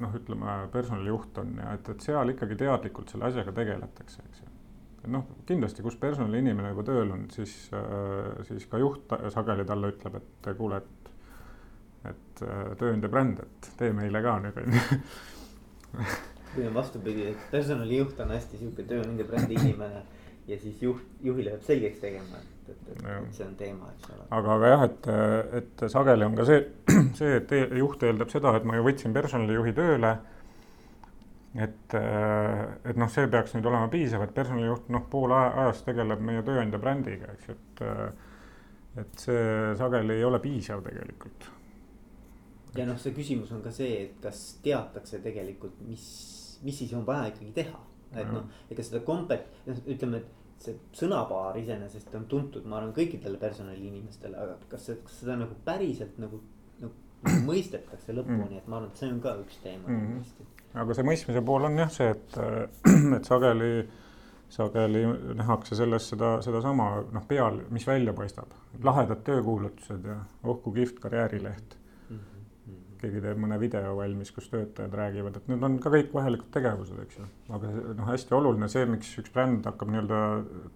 noh, 0.02 0.16
ütleme 0.18 0.56
personalijuht 0.74 1.38
on 1.42 1.54
ja 1.62 1.76
et, 1.78 1.88
et 1.94 2.04
seal 2.04 2.34
ikkagi 2.34 2.58
teadlikult 2.64 3.12
selle 3.12 3.30
asjaga 3.30 3.54
tegeletakse, 3.56 4.26
eks 4.28 4.42
ju. 4.42 4.50
noh, 5.14 5.24
kindlasti, 5.48 5.84
kus 5.86 5.96
personaliinimene 6.02 6.74
juba 6.74 6.86
tööl 6.90 7.14
on, 7.16 7.24
siis, 7.32 7.56
äh, 7.76 8.44
siis 8.50 8.68
ka 8.70 8.82
juht 8.82 9.16
sageli 9.32 9.66
talle 9.68 9.94
ütleb, 9.94 10.20
et 10.20 10.52
kuule, 10.58 10.82
et, 10.82 11.10
et 12.12 12.44
äh, 12.44 12.68
tööandja 12.80 13.12
bränd, 13.12 13.40
et 13.46 13.72
tee 13.80 13.96
meile 13.96 14.24
ka 14.24 14.38
nüüd 14.44 14.62
on 14.64 14.78
ju 14.80 14.86
on 16.62 16.74
vastupidi, 16.74 17.30
et 17.32 17.48
personalijuht 17.50 18.20
on 18.22 18.30
hästi 18.34 18.60
sihuke 18.60 18.86
tööandja 18.86 19.26
brändi 19.26 19.58
inimene 19.58 20.04
ja 20.48 20.58
siis 20.60 20.82
juht, 20.82 21.04
juhile 21.24 21.54
peab 21.54 21.64
selgeks 21.64 22.02
tegema, 22.02 22.40
et, 22.40 22.68
et, 22.68 22.84
et, 22.92 23.00
et 23.14 23.36
see 23.36 23.46
on 23.46 23.54
teema, 23.60 23.88
eks 23.94 24.10
ole. 24.12 24.26
aga, 24.28 24.58
aga 24.58 24.72
jah, 24.72 24.84
et, 24.88 25.08
et 25.60 25.86
sageli 25.92 26.26
on 26.26 26.36
ka 26.36 26.46
see, 26.48 26.60
see, 27.20 27.38
et 27.40 27.54
juht 27.80 28.04
eeldab 28.04 28.32
seda, 28.32 28.54
et 28.58 28.68
ma 28.68 28.76
ju 28.78 28.84
võtsin 28.88 29.16
personalijuhi 29.16 29.74
tööle. 29.76 30.12
et, 31.54 31.94
et 31.94 32.98
noh, 32.98 33.10
see 33.14 33.30
peaks 33.30 33.54
nüüd 33.54 33.66
olema 33.70 33.88
piisav, 33.88 34.26
et 34.26 34.36
personalijuht 34.36 34.88
noh, 34.92 35.04
pool 35.10 35.32
ajast 35.38 35.86
tegeleb 35.86 36.20
meie 36.20 36.42
tööandja 36.46 36.80
brändiga, 36.82 37.32
eks 37.36 37.50
ju, 37.50 37.58
et. 37.58 37.84
et 39.00 39.18
see 39.18 39.74
sageli 39.78 40.18
ei 40.18 40.24
ole 40.26 40.38
piisav 40.42 40.84
tegelikult. 40.84 41.48
ja 42.76 42.84
noh, 42.86 43.00
see 43.00 43.16
küsimus 43.16 43.54
on 43.54 43.62
ka 43.64 43.72
see, 43.72 43.96
et 44.04 44.20
kas 44.22 44.44
teatakse 44.66 45.22
tegelikult, 45.24 45.80
mis 45.88 46.04
mis 46.64 46.78
siis 46.78 46.94
on 46.96 47.04
vaja 47.06 47.28
ikkagi 47.32 47.52
teha. 47.56 47.80
et 48.14 48.28
noh, 48.30 48.44
ega 48.70 48.82
seda 48.86 49.00
kompet-, 49.02 49.48
noh 49.66 49.78
ütleme, 49.90 50.20
et 50.22 50.44
see 50.62 50.76
sõnapaar 50.96 51.58
iseenesest 51.58 52.12
on 52.14 52.28
tuntud, 52.30 52.66
ma 52.70 52.78
arvan, 52.78 52.92
kõikidele 52.96 53.40
personaliinimestele, 53.42 54.38
aga 54.38 54.54
kas, 54.70 54.86
kas 55.02 55.18
seda 55.22 55.34
nagu 55.40 55.56
päriselt 55.66 56.20
nagu, 56.22 56.38
nagu, 56.80 56.94
nagu 57.26 57.42
mõistetakse 57.48 58.14
lõpuni 58.14 58.46
mm., 58.46 58.62
et 58.62 58.70
ma 58.70 58.78
arvan, 58.78 58.92
et 58.92 59.02
see 59.02 59.10
on 59.10 59.20
ka 59.24 59.34
üks 59.42 59.58
teema 59.64 59.90
mm. 59.90 60.06
-hmm. 60.06 60.64
aga 60.84 60.96
see 60.96 61.08
mõistmise 61.10 61.44
pool 61.50 61.68
on 61.68 61.78
jah 61.82 61.92
see, 61.92 62.10
et, 62.14 62.38
et 63.18 63.30
sageli, 63.30 63.70
sageli 64.58 65.04
nähakse 65.42 65.76
selles 65.80 66.08
seda, 66.14 66.36
sedasama 66.46 66.90
noh, 67.12 67.26
peal, 67.28 67.64
mis 67.74 67.86
välja 67.90 68.14
paistab, 68.14 68.54
lahedad 68.82 69.26
töökuulutused 69.26 70.06
ja 70.06 70.20
oh 70.44 70.62
kui 70.62 70.80
kihvt 70.80 71.02
karjäärileht 71.02 71.78
keegi 73.04 73.22
teeb 73.24 73.40
mõne 73.40 73.58
video 73.60 73.92
valmis, 73.98 74.30
kus 74.34 74.48
töötajad 74.52 74.94
räägivad, 74.98 75.36
et 75.38 75.50
need 75.50 75.66
on 75.66 75.76
ka 75.82 75.92
kõik 75.92 76.14
vajalikud 76.14 76.50
tegevused, 76.54 77.00
eks 77.04 77.20
ju. 77.20 77.26
aga 77.56 77.72
noh, 77.98 78.08
hästi 78.08 78.36
oluline 78.38 78.68
see, 78.72 78.86
miks 78.90 79.12
üks 79.20 79.34
bränd 79.34 79.68
hakkab 79.68 79.92
nii-öelda 79.92 80.22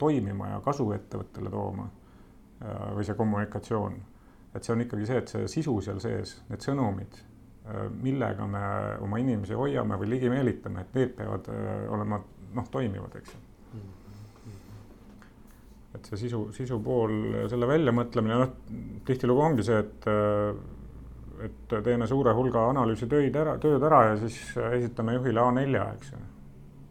toimima 0.01 0.53
ja 0.53 0.61
kasu 0.65 0.91
ettevõttele 0.97 1.53
tooma 1.55 1.89
äh, 1.89 2.87
või 2.99 3.09
see 3.09 3.19
kommunikatsioon. 3.19 3.99
et 4.55 4.65
see 4.65 4.75
on 4.75 4.85
ikkagi 4.85 5.09
see, 5.09 5.25
et 5.25 5.35
see 5.35 5.51
sisu 5.59 5.79
seal 5.85 6.01
sees, 6.05 6.39
need 6.53 6.65
sõnumid, 6.65 7.21
äh, 7.67 7.85
millega 8.05 8.47
me 8.51 8.65
oma 9.05 9.21
inimesi 9.23 9.57
hoiame 9.59 10.01
või 10.01 10.15
ligi 10.17 10.33
meelitame, 10.33 10.87
et 10.87 10.97
need 10.99 11.15
peavad 11.19 11.53
äh, 11.53 11.85
olema 11.95 12.23
noh, 12.55 12.73
toimivad, 12.73 13.21
eks 13.21 13.37
ju 13.37 13.45
et 15.99 16.05
see 16.05 16.19
sisu, 16.21 16.43
sisu 16.55 16.77
pool, 16.85 17.15
selle 17.51 17.67
väljamõtlemine, 17.67 18.35
noh 18.39 19.01
tihtilugu 19.09 19.41
ongi 19.43 19.65
see, 19.67 19.79
et 19.81 20.05
et 21.45 21.75
teeme 21.85 22.07
suure 22.11 22.33
hulga 22.37 22.65
analüüsitöid 22.73 23.37
ära, 23.37 23.57
tööd 23.63 23.85
ära 23.87 24.03
ja 24.11 24.19
siis 24.21 24.39
esitame 24.73 25.17
juhile 25.19 25.45
A4, 25.45 25.87
eks 25.97 26.13
ju. 26.13 26.21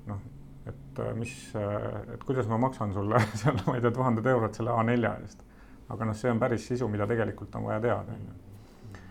noh, 0.08 0.26
et 0.72 1.02
äh, 1.04 1.14
mis, 1.18 1.36
äh, 1.56 1.88
et 2.16 2.24
kuidas 2.28 2.50
ma 2.50 2.60
maksan 2.62 2.94
sulle 2.96 3.22
seal, 3.42 3.60
ma 3.68 3.78
ei 3.78 3.84
tea, 3.84 3.94
tuhanded 3.96 4.28
eurod 4.34 4.58
selle 4.58 4.76
A4 4.76 5.14
eest. 5.22 5.46
aga 5.94 6.10
noh, 6.10 6.18
see 6.18 6.34
on 6.34 6.44
päris 6.44 6.68
sisu, 6.68 6.90
mida 6.92 7.08
tegelikult 7.08 7.56
on 7.56 7.70
vaja 7.70 7.80
teada, 7.88 8.18
on 8.18 8.28
ju. 8.28 9.02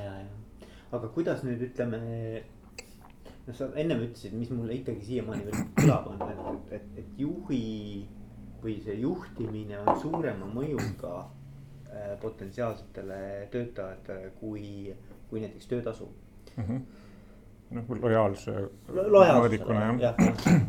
ja, 0.00 0.12
ja, 0.20 0.68
aga 0.98 1.10
kuidas 1.14 1.42
nüüd 1.46 1.62
ütleme 1.70 2.02
noh, 3.46 3.54
sa 3.54 3.70
ennem 3.74 4.04
ütlesid, 4.08 4.36
mis 4.36 4.52
mulle 4.54 4.78
ikkagi 4.80 5.10
siiamaani 5.10 5.48
veel 5.48 5.66
kõlab, 5.80 6.12
on, 6.12 6.22
et, 6.30 6.78
et, 6.80 6.92
et 7.02 7.18
juhi 7.20 8.06
või 8.62 8.78
see 8.82 8.96
juhtimine 8.98 9.82
on 9.84 9.98
suurema 10.00 10.48
mõjuga 10.50 11.26
potentsiaalsetele 12.20 13.48
töötajatele 13.50 14.30
kui, 14.40 14.94
kui 15.30 15.42
näiteks 15.42 15.68
töötasu 15.72 16.08
mm. 16.56 16.64
-hmm 16.64 16.86
noh, 17.74 17.90
lojaalsuse 18.02 18.54
mõõdikuna 18.86 19.82
jah 19.82 20.02
ja,. 20.04 20.14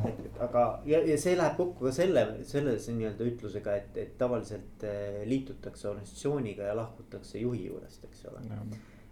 et, 0.09 0.19
et 0.25 0.41
aga, 0.47 0.65
ja, 0.89 1.01
ja 1.11 1.17
see 1.21 1.37
läheb 1.37 1.57
kokku 1.59 1.87
ka 1.87 1.93
selle, 1.95 2.25
selle 2.49 2.75
nii-öelda 2.77 3.29
ütlusega, 3.31 3.77
et, 3.81 3.97
et 4.01 4.13
tavaliselt 4.19 4.85
äh, 4.87 5.23
liitutakse 5.29 5.89
organisatsiooniga 5.91 6.69
ja 6.71 6.77
lahkutakse 6.77 7.41
juhi 7.41 7.67
juurest, 7.67 8.07
eks 8.09 8.25
ole. 8.31 8.41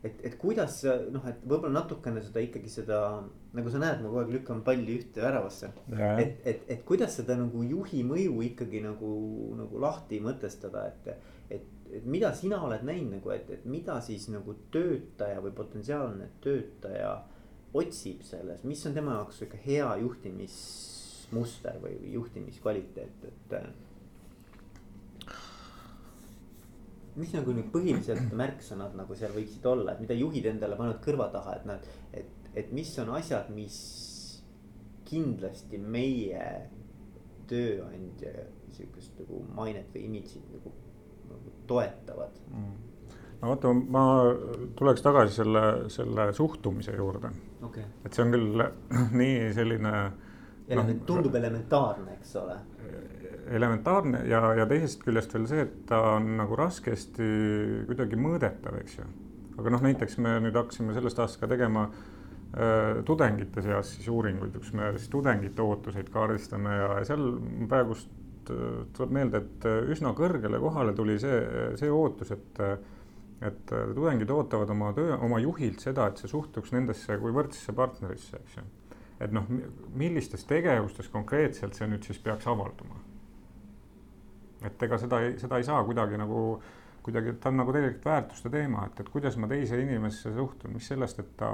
et, 0.06 0.20
et 0.30 0.38
kuidas 0.42 0.80
noh, 1.14 1.26
et 1.30 1.46
võib-olla 1.46 1.82
natukene 1.82 2.24
seda 2.26 2.44
ikkagi 2.46 2.72
seda, 2.74 3.00
nagu 3.58 3.74
sa 3.74 3.82
näed, 3.82 4.02
ma 4.02 4.10
kogu 4.10 4.24
aeg 4.24 4.34
lükkan 4.40 4.66
palli 4.66 5.00
ühte 5.00 5.24
väravasse. 5.26 5.72
et, 5.94 6.42
et, 6.44 6.68
et 6.78 6.84
kuidas 6.88 7.20
seda 7.22 7.38
nagu 7.40 7.64
juhi 7.66 8.04
mõju 8.08 8.42
ikkagi 8.50 8.84
nagu, 8.86 9.14
nagu 9.62 9.86
lahti 9.86 10.22
mõtestada, 10.26 10.90
et, 10.94 11.32
et, 11.60 11.72
et 11.94 12.06
mida 12.10 12.34
sina 12.36 12.62
oled 12.66 12.84
näinud 12.88 13.18
nagu, 13.20 13.32
et, 13.36 13.50
et 13.50 13.66
mida 13.70 14.00
siis 14.04 14.28
nagu 14.34 14.56
töötaja 14.74 15.42
või 15.44 15.54
potentsiaalne 15.56 16.30
töötaja 16.44 17.16
otsib 17.76 18.24
selles, 18.24 18.64
mis 18.64 18.86
on 18.88 18.96
tema 18.96 19.18
jaoks 19.20 19.42
sihuke 19.42 19.60
hea 19.66 19.90
juhtimismuster 20.02 21.82
või 21.84 21.98
juhtimiskvaliteet, 22.14 23.28
et 23.30 23.58
mis 27.20 27.32
nagu 27.36 27.54
need 27.56 27.70
põhilised 27.74 28.32
märksõnad 28.36 28.96
nagu 29.00 29.16
seal 29.18 29.34
võiksid 29.36 29.66
olla, 29.72 29.94
et 29.94 30.04
mida 30.04 30.18
juhid 30.18 30.50
endale 30.52 30.78
panevad 30.80 31.02
kõrva 31.04 31.30
taha, 31.34 31.60
et 31.60 31.70
nad, 31.70 31.92
et, 32.14 32.50
et 32.64 32.74
mis 32.76 32.92
on 33.04 33.14
asjad, 33.16 33.52
mis 33.56 33.78
kindlasti 35.06 35.80
meie 35.80 36.46
tööandja 37.50 38.48
sihukest 38.76 39.20
nagu 39.22 39.44
mainet 39.56 39.92
või 39.94 40.08
imidžit 40.10 40.48
nagu 40.52 40.74
toetavad 41.68 42.42
mm.? 42.52 42.76
no 43.42 43.52
vaata, 43.54 43.74
ma 43.74 44.06
tuleks 44.78 45.04
tagasi 45.06 45.42
selle, 45.42 45.66
selle 45.94 46.30
suhtumise 46.34 46.96
juurde 46.98 47.32
okay.. 47.66 47.84
et 48.06 48.14
see 48.14 48.26
on 48.26 48.34
küll 48.36 48.64
nii 49.22 49.52
selline. 49.56 49.98
Element, 50.66 50.98
no, 50.98 51.06
tundub 51.06 51.36
elementaarne, 51.38 52.16
eks 52.18 52.32
ole 52.42 52.56
elementaarne 53.52 54.24
ja, 54.30 54.42
ja 54.58 54.66
teisest 54.70 55.04
küljest 55.06 55.34
veel 55.36 55.46
see, 55.50 55.66
et 55.68 55.78
ta 55.90 56.00
on 56.16 56.32
nagu 56.40 56.58
raskesti 56.58 57.28
kuidagi 57.86 58.18
mõõdetav, 58.20 58.80
eks 58.82 59.00
ju. 59.00 59.08
aga 59.60 59.74
noh, 59.76 59.84
näiteks 59.86 60.18
me 60.24 60.40
nüüd 60.44 60.58
hakkasime 60.58 60.96
sellest 60.96 61.22
aastast 61.22 61.44
ka 61.44 61.50
tegema 61.52 61.86
äh, 61.86 63.04
tudengite 63.08 63.64
seas 63.66 63.94
siis 63.96 64.10
uuringuid, 64.12 64.58
kus 64.58 64.74
me 64.78 64.92
siis 64.98 65.12
tudengite 65.14 65.62
ootuseid 65.62 66.10
kaardistame 66.14 66.74
ja 66.80 66.90
seal 67.08 67.28
praegust 67.70 68.10
äh, 68.54 68.84
tuleb 68.96 69.16
meelde, 69.18 69.42
et 69.44 69.68
äh, 69.70 69.80
üsna 69.96 70.14
kõrgele 70.18 70.60
kohale 70.62 70.94
tuli 70.98 71.18
see, 71.22 71.40
see 71.80 71.92
ootus, 71.92 72.36
et 72.36 72.64
et 73.46 73.68
tudengid 73.68 74.30
ootavad 74.32 74.70
oma 74.72 74.94
töö, 74.96 75.18
oma 75.22 75.42
juhilt 75.44 75.82
seda, 75.84 76.06
et 76.08 76.22
see 76.22 76.30
suhtuks 76.32 76.72
nendesse 76.72 77.18
kui 77.20 77.34
võrdsesse 77.36 77.76
partnerisse, 77.76 78.40
eks 78.40 78.56
ju. 78.58 78.64
et 79.28 79.36
noh, 79.36 79.44
millistes 79.94 80.48
tegevustes 80.48 81.12
konkreetselt 81.12 81.76
see 81.76 81.90
nüüd 81.92 82.08
siis 82.08 82.22
peaks 82.24 82.48
avalduma 82.48 82.96
et 84.64 84.84
ega 84.88 84.98
seda 85.02 85.22
seda 85.42 85.60
ei 85.60 85.68
saa 85.68 85.84
kuidagi 85.86 86.20
nagu, 86.20 86.42
kuidagi, 87.06 87.36
ta 87.42 87.52
on 87.52 87.62
nagu 87.62 87.74
tegelikult 87.76 88.08
väärtuste 88.10 88.52
teema, 88.54 88.86
et, 88.90 89.00
et 89.02 89.12
kuidas 89.14 89.38
ma 89.42 89.50
teise 89.52 89.80
inimesse 89.82 90.34
suhtun, 90.36 90.76
mis 90.76 90.88
sellest, 90.92 91.22
et 91.22 91.34
ta, 91.40 91.50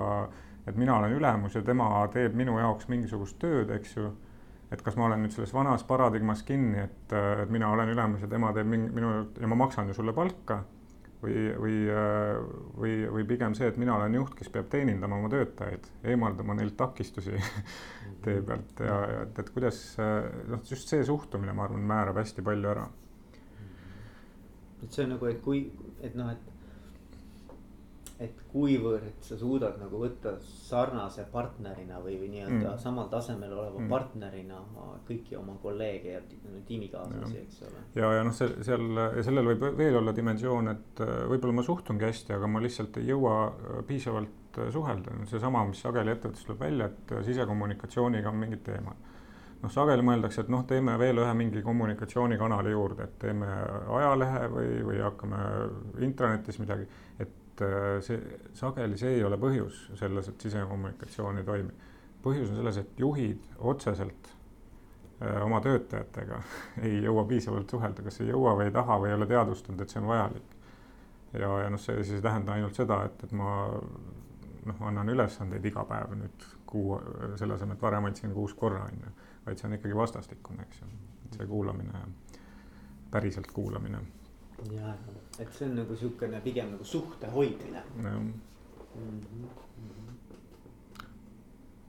et 0.67 0.77
mina 0.79 0.97
olen 0.99 1.15
ülemus 1.17 1.57
ja 1.57 1.63
tema 1.65 1.89
teeb 2.13 2.35
minu 2.37 2.57
jaoks 2.59 2.89
mingisugust 2.91 3.39
tööd, 3.41 3.73
eks 3.77 3.97
ju. 3.97 4.11
Et 4.71 4.81
kas 4.81 4.95
ma 4.95 5.07
olen 5.07 5.25
nüüd 5.25 5.33
selles 5.35 5.53
vanas 5.53 5.83
paradigmas 5.87 6.43
kinni, 6.47 6.85
et, 6.85 7.15
et 7.43 7.49
mina 7.51 7.71
olen 7.73 7.91
ülemus 7.91 8.23
ja 8.23 8.29
tema 8.31 8.53
teeb 8.55 8.69
minu 8.71 9.15
ja 9.39 9.49
ma 9.51 9.57
maksan 9.65 9.91
ju 9.91 9.97
sulle 9.97 10.13
palka 10.15 10.61
või, 11.21 11.49
või, 11.59 11.75
või, 12.77 12.93
või 13.17 13.27
pigem 13.29 13.53
see, 13.57 13.67
et 13.69 13.77
mina 13.81 13.97
olen 13.97 14.15
juht, 14.17 14.33
kes 14.37 14.49
peab 14.53 14.71
teenindama 14.71 15.19
oma 15.19 15.29
töötajaid, 15.33 15.91
eemaldama 16.13 16.55
neilt 16.57 16.77
takistusi 16.79 17.35
tee 18.23 18.39
pealt 18.47 18.81
ja, 18.81 18.97
ja 19.11 19.21
et, 19.27 19.43
et 19.43 19.53
kuidas 19.53 19.83
noh, 19.99 20.63
just 20.69 20.89
see 20.89 21.05
suhtumine, 21.05 21.53
ma 21.53 21.67
arvan, 21.67 21.85
määrab 21.91 22.23
hästi 22.23 22.47
palju 22.47 22.73
ära 22.73 22.87
et 24.83 24.93
see 24.93 25.05
on 25.05 25.13
nagu, 25.15 25.27
et 25.29 25.41
kui, 25.45 25.65
et 26.01 26.15
noh, 26.17 26.31
et. 26.33 26.50
Et 28.21 28.41
kuivõrd 28.51 29.23
sa 29.25 29.35
suudad 29.39 29.77
nagu 29.81 29.97
võtta 30.01 30.35
sarnase 30.43 31.23
partnerina 31.31 31.99
või, 32.03 32.17
või 32.21 32.29
nii-öelda 32.35 32.73
mm. 32.75 32.81
samal 32.81 33.09
tasemel 33.09 33.53
oleva 33.55 33.79
mm. 33.79 33.89
partnerina 33.89 34.59
kõiki 35.07 35.37
oma 35.39 35.55
kolleege 35.61 36.13
ja 36.13 36.21
tiimikaaslasi, 36.67 37.39
eks 37.41 37.63
ole. 37.67 37.83
ja, 37.97 38.11
ja 38.19 38.25
noh, 38.27 38.35
see 38.35 38.51
seal 38.67 38.85
ja 39.01 39.25
sellel 39.25 39.51
võib 39.53 39.65
veel 39.79 39.97
olla 40.01 40.13
dimensioon, 40.15 40.73
et 40.75 41.01
äh, 41.05 41.15
võib-olla 41.31 41.57
ma 41.61 41.65
suhtungi 41.65 42.05
hästi, 42.05 42.35
aga 42.37 42.51
ma 42.51 42.61
lihtsalt 42.61 43.01
ei 43.01 43.09
jõua 43.09 43.35
äh, 43.47 43.81
piisavalt 43.89 44.61
äh, 44.61 44.69
suhelda, 44.75 45.17
seesama, 45.31 45.65
mis 45.71 45.81
sageli 45.81 46.13
ettevõttes 46.13 46.45
tuleb 46.45 46.61
välja, 46.61 46.91
et 46.91 47.15
sisekommunikatsiooniga 47.31 48.29
on 48.29 48.41
mingid 48.45 48.63
teemad 48.69 49.09
noh, 49.61 49.73
sageli 49.73 50.05
mõeldakse, 50.05 50.45
et 50.45 50.53
noh, 50.53 50.63
teeme 50.69 50.95
veel 51.01 51.21
ühe 51.21 51.33
mingi 51.37 51.61
kommunikatsioonikanali 51.65 52.73
juurde, 52.73 53.09
et 53.09 53.19
teeme 53.21 53.49
ajalehe 53.97 54.47
või, 54.53 54.71
või 54.87 55.03
hakkame 55.05 55.43
intranetis 56.05 56.57
midagi. 56.61 56.87
et 57.21 57.40
äh, 57.61 57.97
see 58.05 58.19
sageli 58.57 58.97
see 58.97 59.17
ei 59.17 59.23
ole 59.27 59.39
põhjus 59.41 59.87
selles, 59.99 60.29
et 60.31 60.45
sisekommunikatsioon 60.47 61.41
ei 61.41 61.47
toimi. 61.47 61.73
põhjus 62.23 62.53
on 62.53 62.61
selles, 62.61 62.77
et 62.77 62.99
juhid 62.99 63.57
otseselt 63.57 64.31
äh, 65.21 65.41
oma 65.43 65.61
töötajatega 65.61 66.41
ei 66.87 67.03
jõua 67.03 67.25
piisavalt 67.27 67.69
suhelda, 67.69 68.07
kas 68.07 68.21
ei 68.21 68.31
jõua 68.31 68.55
või 68.59 68.69
ei 68.69 68.75
taha 68.77 68.99
või 69.03 69.11
ei 69.11 69.19
ole 69.19 69.27
teadvustanud, 69.27 69.81
et 69.81 69.89
see 69.89 70.01
on 70.01 70.07
vajalik. 70.13 70.55
ja, 71.33 71.51
ja 71.65 71.69
noh, 71.69 71.81
see 71.81 71.99
siis 72.03 72.19
ei 72.19 72.27
tähenda 72.29 72.55
ainult 72.55 72.79
seda, 72.79 73.03
et, 73.09 73.23
et 73.27 73.35
ma 73.35 73.51
noh, 74.65 74.87
annan 74.87 75.09
ülesandeid 75.09 75.65
iga 75.65 75.83
päev 75.89 76.15
nüüd 76.15 76.47
kuu, 76.65 76.95
selle 77.35 77.57
asemel, 77.57 77.75
et 77.75 77.83
varem 77.83 78.07
andsin 78.07 78.33
kuus 78.33 78.53
korra, 78.55 78.85
on 78.87 79.03
ju 79.03 79.13
vaid 79.45 79.57
see 79.57 79.67
on 79.67 79.73
ikkagi 79.73 79.95
vastastikune, 79.95 80.65
eks 80.67 80.81
ju, 80.81 80.87
et 81.25 81.37
see 81.37 81.47
kuulamine, 81.49 82.03
päriselt 83.11 83.51
kuulamine. 83.53 84.01
ja, 84.71 84.93
et 85.39 85.53
see 85.53 85.69
on 85.69 85.75
nagu 85.75 85.95
sihukene 85.95 86.41
pigem 86.41 86.71
nagu 86.75 86.83
suhte 86.83 87.27
hoidmine. 87.31 87.83
jah 88.03 88.19
mm 88.19 88.33
-hmm. 88.95 89.47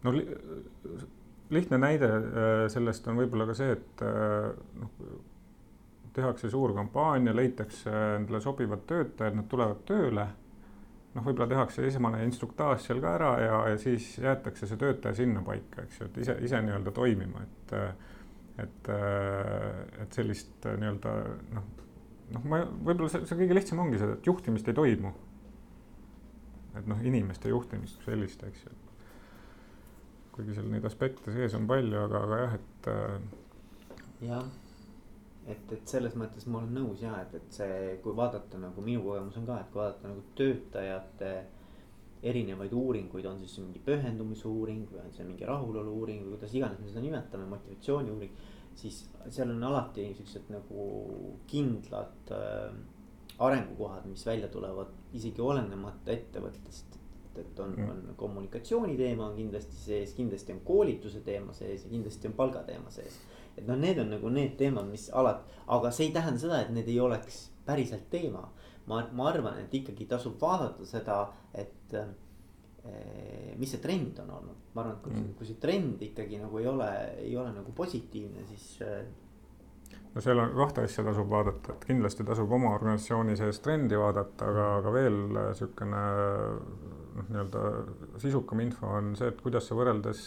no 0.02 0.12
li 0.12 0.26
lihtne 1.50 1.78
näide 1.78 2.06
äh, 2.06 2.22
sellest 2.68 3.08
on 3.08 3.16
võib-olla 3.16 3.46
ka 3.46 3.54
see, 3.54 3.72
et 3.72 4.02
äh, 4.02 4.52
noh, 4.80 4.90
tehakse 6.12 6.50
suur 6.50 6.74
kampaania, 6.74 7.36
leitakse 7.36 7.90
endale 8.16 8.40
sobivad 8.40 8.86
töötajad, 8.86 9.36
nad 9.36 9.48
tulevad 9.48 9.84
tööle 9.88 10.26
noh, 11.14 11.24
võib-olla 11.24 11.48
tehakse 11.48 11.86
esmane 11.86 12.24
instruktaaž 12.24 12.86
seal 12.86 13.00
ka 13.04 13.14
ära 13.18 13.32
ja, 13.40 13.60
ja 13.72 13.78
siis 13.80 14.18
jäetakse 14.18 14.66
see 14.66 14.80
töötaja 14.80 15.14
sinna 15.14 15.44
paika, 15.46 15.82
eks 15.82 16.00
ju, 16.00 16.08
et 16.08 16.18
ise, 16.24 16.36
ise 16.48 16.62
nii-öelda 16.62 16.94
toimima, 16.96 17.44
et. 17.48 17.76
et, 18.62 18.88
et 20.02 20.12
sellist 20.12 20.66
nii-öelda 20.68 21.12
noh, 21.56 21.70
noh, 22.32 22.46
ma 22.48 22.62
võib-olla 22.64 23.10
see, 23.12 23.26
see 23.28 23.38
kõige 23.42 23.58
lihtsam 23.58 23.82
ongi 23.84 24.00
see, 24.00 24.16
et 24.16 24.30
juhtimist 24.30 24.68
ei 24.70 24.78
toimu. 24.78 25.12
et 26.78 26.88
noh, 26.88 27.04
inimeste 27.04 27.52
juhtimist 27.52 28.00
kui 28.00 28.12
sellist, 28.12 28.42
eks 28.48 28.64
ju. 28.64 28.74
kuigi 30.32 30.56
seal 30.56 30.68
neid 30.72 30.84
aspekte 30.88 31.34
sees 31.34 31.54
on 31.58 31.68
palju, 31.68 31.98
aga, 32.06 32.26
aga 32.26 32.42
jah, 32.44 32.58
et. 32.60 32.92
jah 34.28 34.44
et, 35.50 35.72
et 35.74 35.88
selles 35.90 36.14
mõttes 36.18 36.46
ma 36.46 36.60
olen 36.60 36.76
nõus 36.76 37.02
ja 37.02 37.16
et, 37.24 37.34
et 37.38 37.56
see, 37.56 37.96
kui 38.04 38.14
vaadata 38.16 38.60
nagu 38.62 38.84
minu 38.84 39.02
kogemus 39.04 39.40
on 39.40 39.48
ka, 39.48 39.58
et 39.60 39.72
kui 39.72 39.82
vaadata 39.82 40.10
nagu 40.10 40.22
töötajate 40.38 41.32
erinevaid 42.22 42.72
uuringuid, 42.78 43.26
on 43.26 43.40
siis 43.42 43.58
mingi 43.64 43.82
pühendumise 43.82 44.46
uuring 44.46 44.84
või 44.92 45.00
on 45.02 45.14
see 45.16 45.26
mingi 45.26 45.46
rahulolu 45.48 45.94
uuring 45.98 46.22
või 46.22 46.36
kuidas 46.36 46.54
iganes 46.54 46.78
me 46.78 46.90
seda 46.90 47.02
nimetame, 47.02 47.48
motivatsiooni 47.50 48.14
uuring. 48.14 48.36
Siis 48.78 49.04
seal 49.30 49.50
on 49.50 49.62
alati 49.64 50.08
siuksed 50.16 50.50
nagu 50.52 50.86
kindlad 51.50 52.32
äh, 52.32 52.72
arengukohad, 53.42 54.06
mis 54.06 54.26
välja 54.26 54.48
tulevad 54.48 54.90
isegi 55.12 55.40
olenemata 55.40 56.12
ettevõttest. 56.12 56.98
et 57.36 57.60
on 57.60 57.70
mm., 57.72 57.90
on 57.90 58.16
kommunikatsiooni 58.16 58.96
teema 58.96 59.26
on 59.26 59.36
kindlasti 59.36 59.76
sees, 59.76 60.10
kindlasti 60.12 60.52
on 60.52 60.60
koolituse 60.60 61.20
teema 61.24 61.52
sees 61.56 61.84
ja 61.84 61.90
kindlasti 61.90 62.28
on 62.28 62.34
palgateema 62.36 62.90
sees 62.90 63.16
et 63.56 63.66
noh, 63.68 63.76
need 63.78 64.00
on 64.00 64.12
nagu 64.12 64.32
need 64.32 64.56
teemad, 64.60 64.88
mis 64.88 65.08
alati, 65.16 65.56
aga 65.74 65.92
see 65.92 66.08
ei 66.08 66.14
tähenda 66.14 66.40
seda, 66.40 66.60
et 66.62 66.72
need 66.74 66.88
ei 66.88 66.98
oleks 67.00 67.44
päriselt 67.66 68.08
teema. 68.10 68.48
ma, 68.86 69.04
ma 69.14 69.28
arvan, 69.30 69.60
et 69.62 69.74
ikkagi 69.78 70.08
tasub 70.10 70.40
vaadata 70.42 70.84
seda, 70.86 71.16
et 71.54 71.94
eh, 71.94 72.08
mis 73.58 73.70
see 73.70 73.82
trend 73.82 74.16
on 74.24 74.30
olnud, 74.38 74.62
ma 74.74 74.82
arvan, 74.82 74.96
et 74.96 75.02
kui, 75.04 75.12
mm. 75.14 75.34
kui 75.38 75.46
see 75.46 75.58
trend 75.62 76.00
ikkagi 76.02 76.40
nagu 76.42 76.58
ei 76.58 76.66
ole, 76.66 76.88
ei 77.22 77.36
ole 77.38 77.52
nagu 77.54 77.74
positiivne, 77.78 78.42
siis 78.48 78.64
no 80.14 80.24
seal 80.24 80.42
on 80.42 80.56
kahte 80.56 80.86
asja 80.88 81.04
tasub 81.06 81.30
vaadata, 81.30 81.76
et 81.76 81.86
kindlasti 81.92 82.26
tasub 82.26 82.50
oma 82.52 82.72
organisatsiooni 82.74 83.36
sees 83.38 83.62
trendi 83.64 83.98
vaadata, 83.98 84.50
aga, 84.50 84.66
aga 84.80 84.96
veel 84.96 85.20
sihukene 85.60 86.02
noh, 87.12 87.30
nii-öelda 87.30 87.62
sisukam 88.24 88.64
info 88.64 88.90
on 88.98 89.14
see, 89.18 89.30
et 89.30 89.40
kuidas 89.44 89.68
sa 89.68 89.78
võrreldes 89.78 90.26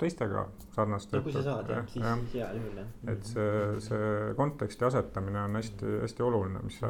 teistega 0.00 0.46
sarnast 0.74 1.12
no,. 1.14 1.22
kui 1.22 1.32
sa 1.34 1.44
saad 1.44 1.70
jah, 1.70 1.86
siis, 1.86 2.02
siis 2.02 2.36
heal 2.40 2.58
juhul 2.58 2.82
jah. 2.82 2.90
et 3.12 3.30
see, 3.30 3.54
see 3.84 4.10
konteksti 4.38 4.88
asetamine 4.90 5.44
on 5.46 5.60
hästi-hästi 5.60 6.26
oluline, 6.26 6.66
mis 6.66 6.80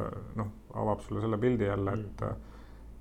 noh, 0.40 0.50
avab 0.80 1.04
sulle 1.04 1.22
selle 1.24 1.38
pildi 1.42 1.68
jälle, 1.68 1.98
et 2.00 2.26
mm., 2.30 2.50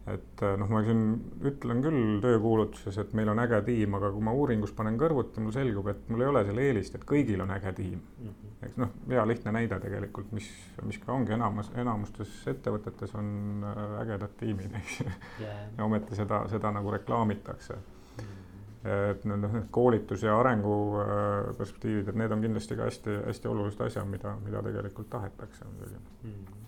et 0.03 0.41
äh, 0.43 0.55
noh, 0.59 0.67
ma 0.67 0.81
siin 0.83 1.03
ütlen 1.47 1.79
küll 1.83 2.17
töökuulutuses, 2.23 2.97
et 2.99 3.13
meil 3.15 3.29
on 3.31 3.39
äge 3.39 3.61
tiim, 3.69 3.93
aga 3.95 4.09
kui 4.11 4.23
ma 4.25 4.33
uuringus 4.35 4.73
panen 4.75 4.97
kõrvuti, 4.99 5.39
mul 5.43 5.53
selgub, 5.55 5.87
et 5.93 6.09
mul 6.11 6.25
ei 6.25 6.31
ole 6.31 6.41
seal 6.47 6.59
eelist, 6.59 6.97
et 6.97 7.05
kõigil 7.07 7.43
on 7.43 7.53
äge 7.55 7.71
tiim 7.77 8.01
mm. 8.01 8.33
-hmm. 8.33 8.57
eks 8.67 8.81
noh, 8.83 8.91
hea 9.13 9.23
lihtne 9.27 9.53
näide 9.55 9.79
tegelikult, 9.79 10.33
mis, 10.35 10.49
mis 10.83 10.99
ka 10.99 11.15
ongi 11.15 11.35
enamus, 11.37 11.71
enamustes 11.79 12.35
ettevõtetes 12.51 13.15
on 13.15 13.63
äh, 13.69 13.83
ägedad 14.01 14.35
tiimid, 14.39 14.75
eks 14.81 14.99
yeah.. 15.39 15.61
ja 15.77 15.87
ometi 15.87 16.19
seda, 16.19 16.43
seda 16.51 16.71
nagu 16.75 16.91
reklaamitakse 16.91 17.77
mm. 17.77 18.25
-hmm. 18.25 18.97
et 19.11 19.23
noh, 19.25 19.39
need 19.53 19.69
koolitus 19.71 20.27
ja 20.27 20.35
arengu 20.39 20.75
äh, 20.99 21.55
perspektiivid, 21.57 22.11
et 22.11 22.19
need 22.19 22.35
on 22.35 22.43
kindlasti 22.43 22.75
ka 22.75 22.91
hästi-hästi 22.91 23.47
olulised 23.47 23.87
asjad, 23.87 24.11
mida, 24.11 24.35
mida 24.43 24.63
tegelikult 24.67 25.09
tahetakse 25.15 25.65
muidugi 25.65 25.95
mm. 25.95 26.29
-hmm 26.29 26.63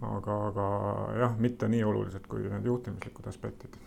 aga, 0.00 0.34
aga 0.48 0.66
jah, 1.18 1.36
mitte 1.38 1.68
nii 1.68 1.84
olulised 1.84 2.26
kui 2.30 2.46
need 2.46 2.66
juhtimislikud 2.66 3.26
aspektid. 3.26 3.78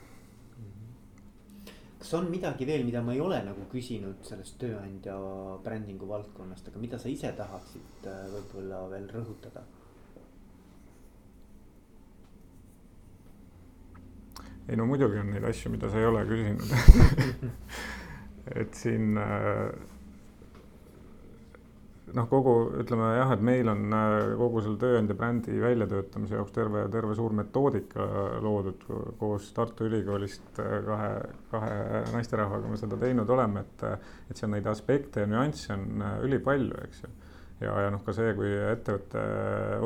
kas 2.02 2.14
on 2.18 2.32
midagi 2.32 2.66
veel, 2.66 2.84
mida 2.84 3.02
ma 3.06 3.14
ei 3.14 3.22
ole 3.22 3.38
nagu 3.46 3.68
küsinud 3.72 4.26
sellest 4.26 4.58
tööandja 4.60 5.18
brändingu 5.64 6.08
valdkonnast, 6.10 6.68
aga 6.68 6.80
mida 6.82 6.98
sa 7.00 7.10
ise 7.10 7.32
tahaksid 7.38 8.08
äh, 8.10 8.26
võib-olla 8.34 8.88
veel 8.90 9.08
rõhutada? 9.14 9.64
ei 14.70 14.78
no 14.78 14.86
muidugi 14.86 15.20
on 15.20 15.32
neid 15.34 15.46
asju, 15.48 15.72
mida 15.72 15.90
sa 15.90 16.00
ei 16.00 16.06
ole 16.10 16.26
küsinud 16.26 16.76
et 18.62 18.76
siin 18.76 19.18
äh, 19.18 19.70
noh, 22.16 22.28
kogu 22.30 22.54
ütleme 22.82 23.12
jah, 23.16 23.32
et 23.36 23.44
meil 23.46 23.70
on 23.72 23.96
äh, 23.96 24.34
kogu 24.40 24.62
selle 24.64 24.80
tööandja 24.82 25.16
brändi 25.18 25.58
väljatöötamise 25.62 26.38
jaoks 26.38 26.54
terve, 26.56 26.84
terve 26.94 27.16
suur 27.18 27.36
metoodika 27.38 28.08
loodud 28.44 28.86
koos 29.20 29.50
Tartu 29.56 29.88
Ülikoolist 29.90 30.62
äh, 30.62 30.78
kahe, 30.88 31.12
kahe 31.52 32.06
naisterahvaga 32.16 32.72
me 32.72 32.80
seda 32.80 33.00
teinud 33.02 33.30
oleme, 33.32 33.66
et, 33.66 34.08
et 34.32 34.40
seal 34.40 34.54
neid 34.54 34.68
aspekte 34.72 35.26
ja 35.26 35.32
nüansse 35.32 35.76
on 35.76 36.06
äh, 36.06 36.16
ülipalju, 36.28 36.80
eks 36.88 37.04
ju. 37.06 37.12
ja, 37.66 37.76
ja 37.86 37.92
noh, 37.94 38.04
ka 38.06 38.16
see, 38.18 38.34
kui 38.38 38.50
ettevõte 38.72 39.28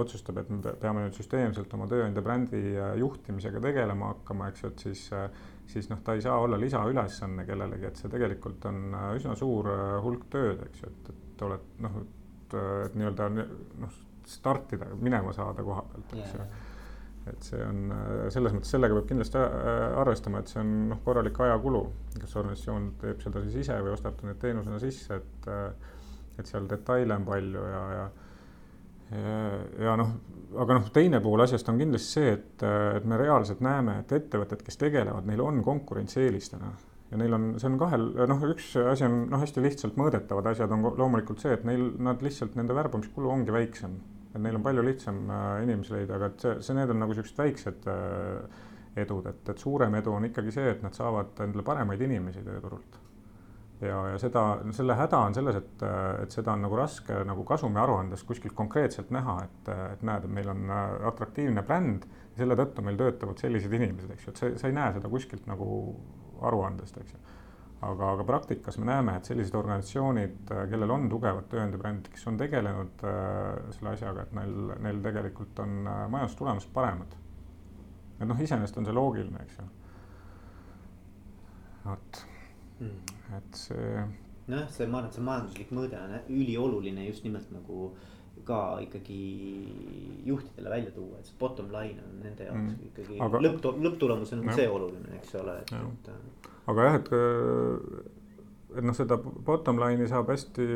otsustab, 0.02 0.40
et 0.42 0.54
me 0.54 0.78
peame 0.82 1.06
nüüd 1.06 1.18
süsteemselt 1.18 1.74
oma 1.78 1.90
tööandja 1.92 2.24
brändi 2.26 2.64
juhtimisega 3.02 3.62
tegelema 3.64 4.14
hakkama, 4.14 4.50
eks 4.54 4.66
ju, 4.66 4.72
et 4.72 4.88
siis 4.88 5.06
siis 5.66 5.88
noh, 5.90 5.98
ta 6.06 6.14
ei 6.14 6.22
saa 6.22 6.38
olla 6.38 6.60
lisaülesanne 6.62 7.42
kellelegi, 7.48 7.88
et 7.90 7.98
see 7.98 8.10
tegelikult 8.14 8.68
on 8.70 8.84
üsna 9.18 9.34
suur 9.38 9.72
hulk 10.06 10.28
tööd, 10.30 10.62
eks 10.68 10.84
ju, 10.84 10.92
et, 10.92 11.08
et 11.10 11.25
oled 11.46 11.66
noh, 11.84 11.98
et 12.56 12.56
nii-öelda 12.96 13.30
noh, 13.34 13.98
startida, 14.26 14.88
minema 15.02 15.34
saada 15.36 15.64
koha 15.66 15.84
pealt, 15.90 16.14
eks 16.16 16.36
ju. 16.36 16.46
et 17.32 17.48
see 17.50 17.62
on 17.66 17.80
selles 18.34 18.54
mõttes, 18.54 18.72
sellega 18.74 18.98
peab 18.98 19.10
kindlasti 19.10 19.42
äh, 19.42 19.98
arvestama, 20.02 20.42
et 20.42 20.54
see 20.54 20.62
on 20.62 20.74
noh, 20.92 21.02
korralik 21.06 21.40
ajakulu, 21.48 21.82
kas 22.20 22.38
organisatsioon 22.42 22.92
teeb 23.02 23.26
seda 23.26 23.42
siis 23.46 23.66
ise 23.66 23.80
või 23.82 23.96
ostab 23.96 24.18
ta 24.20 24.30
need 24.30 24.40
teenusena 24.42 24.80
sisse, 24.82 25.20
et 25.22 25.50
äh, 25.52 25.92
et 26.36 26.50
seal 26.50 26.66
detaile 26.68 27.16
on 27.16 27.26
palju 27.28 27.62
ja, 27.72 27.84
ja 27.96 28.06
ja, 29.12 29.36
ja 29.86 29.94
noh, 30.00 30.12
aga 30.62 30.80
noh, 30.80 30.90
teine 30.94 31.22
pool 31.24 31.44
asjast 31.46 31.68
on 31.70 31.78
kindlasti 31.80 32.20
see, 32.20 32.34
et, 32.34 32.66
et 32.98 33.06
me 33.08 33.20
reaalselt 33.22 33.62
näeme, 33.64 34.00
et 34.02 34.12
ettevõtted, 34.18 34.64
kes 34.66 34.80
tegelevad, 34.82 35.28
neil 35.30 35.44
on 35.46 35.62
konkurentsieelis 35.66 36.50
täna 36.56 36.72
ja 37.12 37.20
neil 37.22 37.38
on, 37.38 37.48
see 37.62 37.70
on 37.70 37.78
kahel, 37.80 38.08
noh, 38.30 38.44
üks 38.50 38.74
asi 38.82 39.06
on 39.06 39.26
noh, 39.30 39.42
hästi 39.42 39.64
lihtsalt 39.64 39.98
mõõdetavad 40.00 40.50
asjad 40.52 40.74
on 40.74 40.86
loomulikult 40.98 41.44
see, 41.44 41.54
et 41.56 41.66
neil, 41.68 41.88
nad 42.02 42.22
lihtsalt, 42.26 42.58
nende 42.58 42.76
värbamiskulu 42.78 43.32
ongi 43.32 43.54
väiksem. 43.54 44.00
et 44.34 44.42
neil 44.44 44.58
on 44.58 44.66
palju 44.66 44.84
lihtsam 44.84 45.22
äh, 45.32 45.64
inimesi 45.64 45.94
leida, 45.96 46.18
aga 46.18 46.32
et 46.32 46.42
see, 46.44 46.56
see, 46.66 46.76
need 46.76 46.92
on 46.92 47.00
nagu 47.06 47.16
siuksed 47.16 47.38
väiksed 47.40 47.90
äh, 47.92 48.64
edud, 49.00 49.28
et, 49.30 49.42
et 49.52 49.62
suurem 49.62 49.96
edu 50.00 50.16
on 50.16 50.26
ikkagi 50.28 50.54
see, 50.56 50.70
et 50.72 50.84
nad 50.84 50.96
saavad 50.96 51.44
endale 51.46 51.64
paremaid 51.68 52.02
inimesi 52.02 52.44
tööturult. 52.44 53.00
ja, 53.84 54.02
ja 54.12 54.20
seda, 54.20 54.44
selle 54.74 54.98
häda 54.98 55.22
on 55.30 55.38
selles, 55.38 55.62
et, 55.62 55.88
et 56.24 56.36
seda 56.36 56.56
on 56.56 56.66
nagu 56.66 56.78
raske 56.80 57.22
nagu 57.28 57.46
kasumiaruandes 57.46 58.26
kuskilt 58.26 58.56
konkreetselt 58.58 59.14
näha, 59.14 59.38
et, 59.46 59.72
et 59.94 60.04
näed, 60.10 60.26
et 60.26 60.38
meil 60.42 60.52
on 60.52 60.68
äh, 60.74 61.00
atraktiivne 61.14 61.64
bränd 61.64 62.10
ja 62.34 62.44
selle 62.44 62.58
tõttu 62.60 62.84
meil 62.84 62.98
töötavad 63.00 63.40
sellised 63.40 63.72
inimesed, 63.78 64.12
eks 64.16 64.28
ju, 64.28 64.34
et 64.34 64.42
sa, 64.42 64.54
sa 64.64 64.72
ei 64.72 64.80
näe 64.80 64.98
seda 64.98 65.12
kuskilt 65.12 65.46
nagu 65.48 65.70
aruandest, 66.42 66.98
eks 67.02 67.14
ju. 67.14 67.22
aga, 67.86 68.12
aga 68.16 68.26
praktikas 68.26 68.78
me 68.82 68.88
näeme, 68.90 69.18
et 69.18 69.28
sellised 69.30 69.56
organisatsioonid, 69.56 70.52
kellel 70.72 70.94
on 70.96 71.10
tugevad 71.12 71.48
tööandjabrändid, 71.52 72.10
kes 72.14 72.28
on 72.32 72.40
tegelenud 72.40 73.06
äh, 73.06 73.72
selle 73.78 73.94
asjaga, 73.94 74.26
et 74.26 74.36
neil, 74.38 74.56
neil 74.88 75.02
tegelikult 75.06 75.60
on 75.64 75.82
äh, 75.84 76.04
majandustulemused 76.14 76.74
paremad. 76.74 77.18
et 78.20 78.28
noh, 78.28 78.42
iseenesest 78.42 78.78
on 78.80 78.88
see 78.88 78.96
loogiline, 78.96 79.44
eks 79.44 79.60
ju. 79.60 79.68
vot 81.86 82.22
mm., 82.80 83.16
et 83.38 83.62
see. 83.66 84.06
nojah, 84.48 84.70
see, 84.72 84.88
ma 84.88 85.02
arvan, 85.02 85.10
et 85.12 85.20
see 85.20 85.30
majanduslik 85.30 85.74
mõõde 85.76 86.02
on 86.02 86.18
ülioluline 86.40 87.10
just 87.10 87.28
nimelt 87.28 87.52
nagu 87.54 87.92
ka 88.46 88.60
ikkagi 88.84 89.20
juhtidele 90.26 90.70
välja 90.70 90.92
tuua, 90.96 91.20
et 91.20 91.30
see 91.30 91.40
bottom 91.40 91.72
line 91.74 92.04
on 92.04 92.20
nende 92.24 92.48
jaoks 92.48 92.62
mm. 92.62 92.84
ikkagi 92.90 93.18
aga... 93.26 93.42
lõpp, 93.48 93.66
lõpptulemus 93.88 94.36
on 94.36 94.46
ja. 94.46 94.60
see 94.60 94.68
oluline, 94.70 95.18
eks 95.20 95.36
ole, 95.42 95.58
et, 95.64 95.74
et. 95.80 96.12
Äh, 96.14 96.54
aga 96.74 96.88
jah, 96.90 97.00
et, 97.02 97.12
et 98.78 98.86
noh, 98.86 98.98
seda 98.98 99.18
bottom 99.20 99.82
line'i 99.82 100.08
saab 100.12 100.30
hästi, 100.34 100.70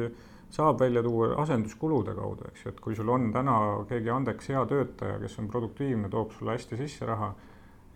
saab 0.54 0.82
välja 0.82 1.04
tuua 1.06 1.36
asenduskulude 1.44 2.18
kaudu, 2.18 2.50
eks 2.50 2.66
ju, 2.66 2.74
et 2.74 2.84
kui 2.84 2.98
sul 2.98 3.14
on 3.14 3.30
täna 3.36 3.56
keegi 3.90 4.14
andeks 4.14 4.52
hea 4.54 4.66
töötaja, 4.70 5.22
kes 5.22 5.40
on 5.42 5.50
produktiivne, 5.54 6.12
toob 6.14 6.34
sulle 6.38 6.58
hästi 6.58 6.82
sisse 6.84 7.10
raha 7.10 7.34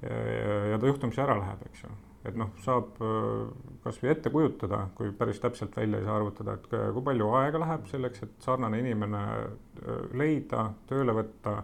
ja, 0.04 0.16
ja, 0.16 0.58
ja 0.74 0.82
ta 0.82 0.90
juhtumisi 0.90 1.24
ära 1.24 1.38
läheb, 1.42 1.70
eks 1.72 1.86
ju 1.88 1.94
et 2.28 2.36
noh, 2.40 2.52
saab 2.64 3.00
äh, 3.04 3.48
kasvõi 3.84 4.12
ette 4.14 4.32
kujutada, 4.34 4.86
kui 4.98 5.12
päris 5.18 5.42
täpselt 5.44 5.76
välja 5.76 6.00
ei 6.00 6.08
saa 6.08 6.18
arvutada, 6.20 6.56
et 6.56 6.68
kui 6.70 7.06
palju 7.06 7.30
aega 7.40 7.62
läheb 7.64 7.88
selleks, 7.92 8.24
et 8.26 8.46
sarnane 8.46 8.80
inimene 8.80 9.24
äh, 9.24 10.06
leida, 10.20 10.70
tööle 10.90 11.16
võtta 11.18 11.58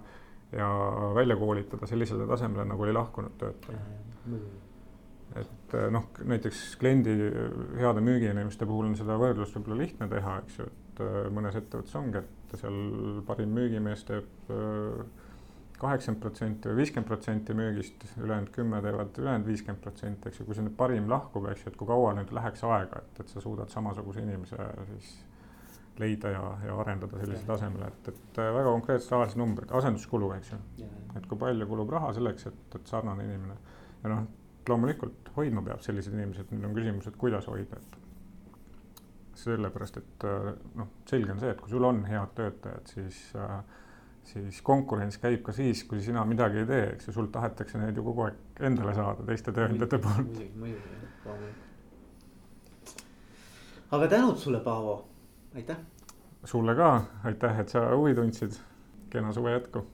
ja 0.52 0.70
välja 1.16 1.38
koolitada 1.40 1.88
sellisele 1.88 2.28
tasemele, 2.28 2.66
nagu 2.68 2.84
oli 2.84 2.96
lahkunud 2.96 3.38
töötaja. 3.40 3.80
et 5.40 5.78
äh, 5.78 5.88
noh, 5.96 6.10
näiteks 6.28 6.76
kliendi 6.82 7.16
heade 7.80 8.04
müügiinimeste 8.04 8.68
puhul 8.68 8.90
on 8.90 9.00
seda 9.00 9.16
võrdlust 9.22 9.56
võib-olla 9.56 9.84
lihtne 9.86 10.10
teha, 10.12 10.38
eks 10.44 10.60
ju, 10.60 10.68
et 10.68 11.04
mõnes 11.32 11.56
ettevõttes 11.56 11.96
ongi, 11.96 12.20
et 12.20 12.60
seal 12.60 13.24
parim 13.28 13.56
müügimees 13.56 14.04
teeb 14.10 14.52
kaheksakümmend 15.80 16.22
protsenti 16.24 16.70
või 16.70 16.82
viiskümmend 16.82 17.08
protsenti 17.08 17.56
müügist, 17.56 18.06
ülejäänud 18.20 18.52
kümme 18.56 18.82
teevad 18.84 19.18
ülejäänud 19.22 19.48
viiskümmend 19.48 19.82
protsenti, 19.84 20.30
eks 20.30 20.42
ju, 20.42 20.46
kui 20.48 20.58
see 20.58 20.66
nüüd 20.68 20.76
parim 20.80 21.10
lahkub, 21.12 21.48
eks 21.52 21.66
ju, 21.66 21.74
et 21.74 21.80
kui 21.80 21.88
kaua 21.90 22.14
nüüd 22.18 22.34
läheks 22.36 22.64
aega, 22.68 23.02
et, 23.04 23.22
et 23.24 23.32
sa 23.34 23.44
suudad 23.44 23.72
samasuguse 23.72 24.24
inimese 24.26 24.70
siis 24.92 25.14
leida 26.00 26.32
ja, 26.32 26.44
ja 26.66 26.76
arendada 26.80 27.20
sellisele 27.20 27.48
tasemele, 27.48 27.88
et, 27.92 28.12
et 28.12 28.42
äh, 28.42 28.52
väga 28.56 28.72
konkreetsed 28.72 29.12
rahalised 29.16 29.40
numbrid, 29.40 29.72
asenduskulu, 29.80 30.32
eks 30.38 30.54
ju. 30.54 30.60
et 31.18 31.26
kui 31.28 31.40
palju 31.40 31.68
kulub 31.68 31.96
raha 31.96 32.14
selleks, 32.16 32.48
et, 32.52 32.62
et 32.76 32.92
sarnane 32.92 33.26
inimene 33.28 33.58
ja 34.04 34.14
noh, 34.14 34.28
loomulikult 34.70 35.34
hoidma 35.36 35.64
peab 35.66 35.84
sellised 35.84 36.16
inimesed, 36.16 36.54
nüüd 36.54 36.70
on 36.70 36.78
küsimus, 36.78 37.10
et 37.10 37.20
kuidas 37.20 37.48
hoida, 37.52 37.80
et 37.80 39.36
sellepärast, 39.40 40.00
et 40.00 40.28
äh, 40.28 40.50
noh, 40.80 40.96
selge 41.10 41.36
on 41.36 41.44
see, 41.44 41.52
et 41.56 41.62
kui 41.62 41.72
sul 41.72 41.88
on 41.88 42.04
head 42.08 42.36
töötajad, 42.38 42.92
siis 42.94 43.22
äh, 43.40 43.60
siis 44.24 44.62
konkurents 44.66 45.18
käib 45.18 45.42
ka 45.46 45.52
siis, 45.56 45.84
kui 45.90 46.02
sina 46.02 46.26
midagi 46.26 46.64
ei 46.64 46.66
tee, 46.70 46.86
eks 46.94 47.08
ju, 47.08 47.14
sult 47.16 47.32
tahetakse 47.32 47.78
neid 47.82 47.98
ju 47.98 48.04
kogu 48.06 48.22
aeg 48.28 48.64
endale 48.70 48.94
saada 48.98 49.26
teiste 49.28 49.52
tööandjate 49.56 49.98
poolt. 50.04 50.26
muidugi, 50.26 50.50
muidugi, 50.56 51.12
loomulikult. 51.26 53.06
aga 53.92 54.08
tänud 54.16 54.38
sulle, 54.38 54.60
Paavo, 54.66 54.98
aitäh. 55.56 55.78
sulle 56.44 56.76
ka, 56.76 56.90
aitäh, 57.24 57.60
et 57.60 57.70
sa 57.70 57.88
huvi 57.96 58.16
tundsid. 58.16 58.60
kena 59.10 59.34
suve 59.34 59.52
jätku 59.52 59.86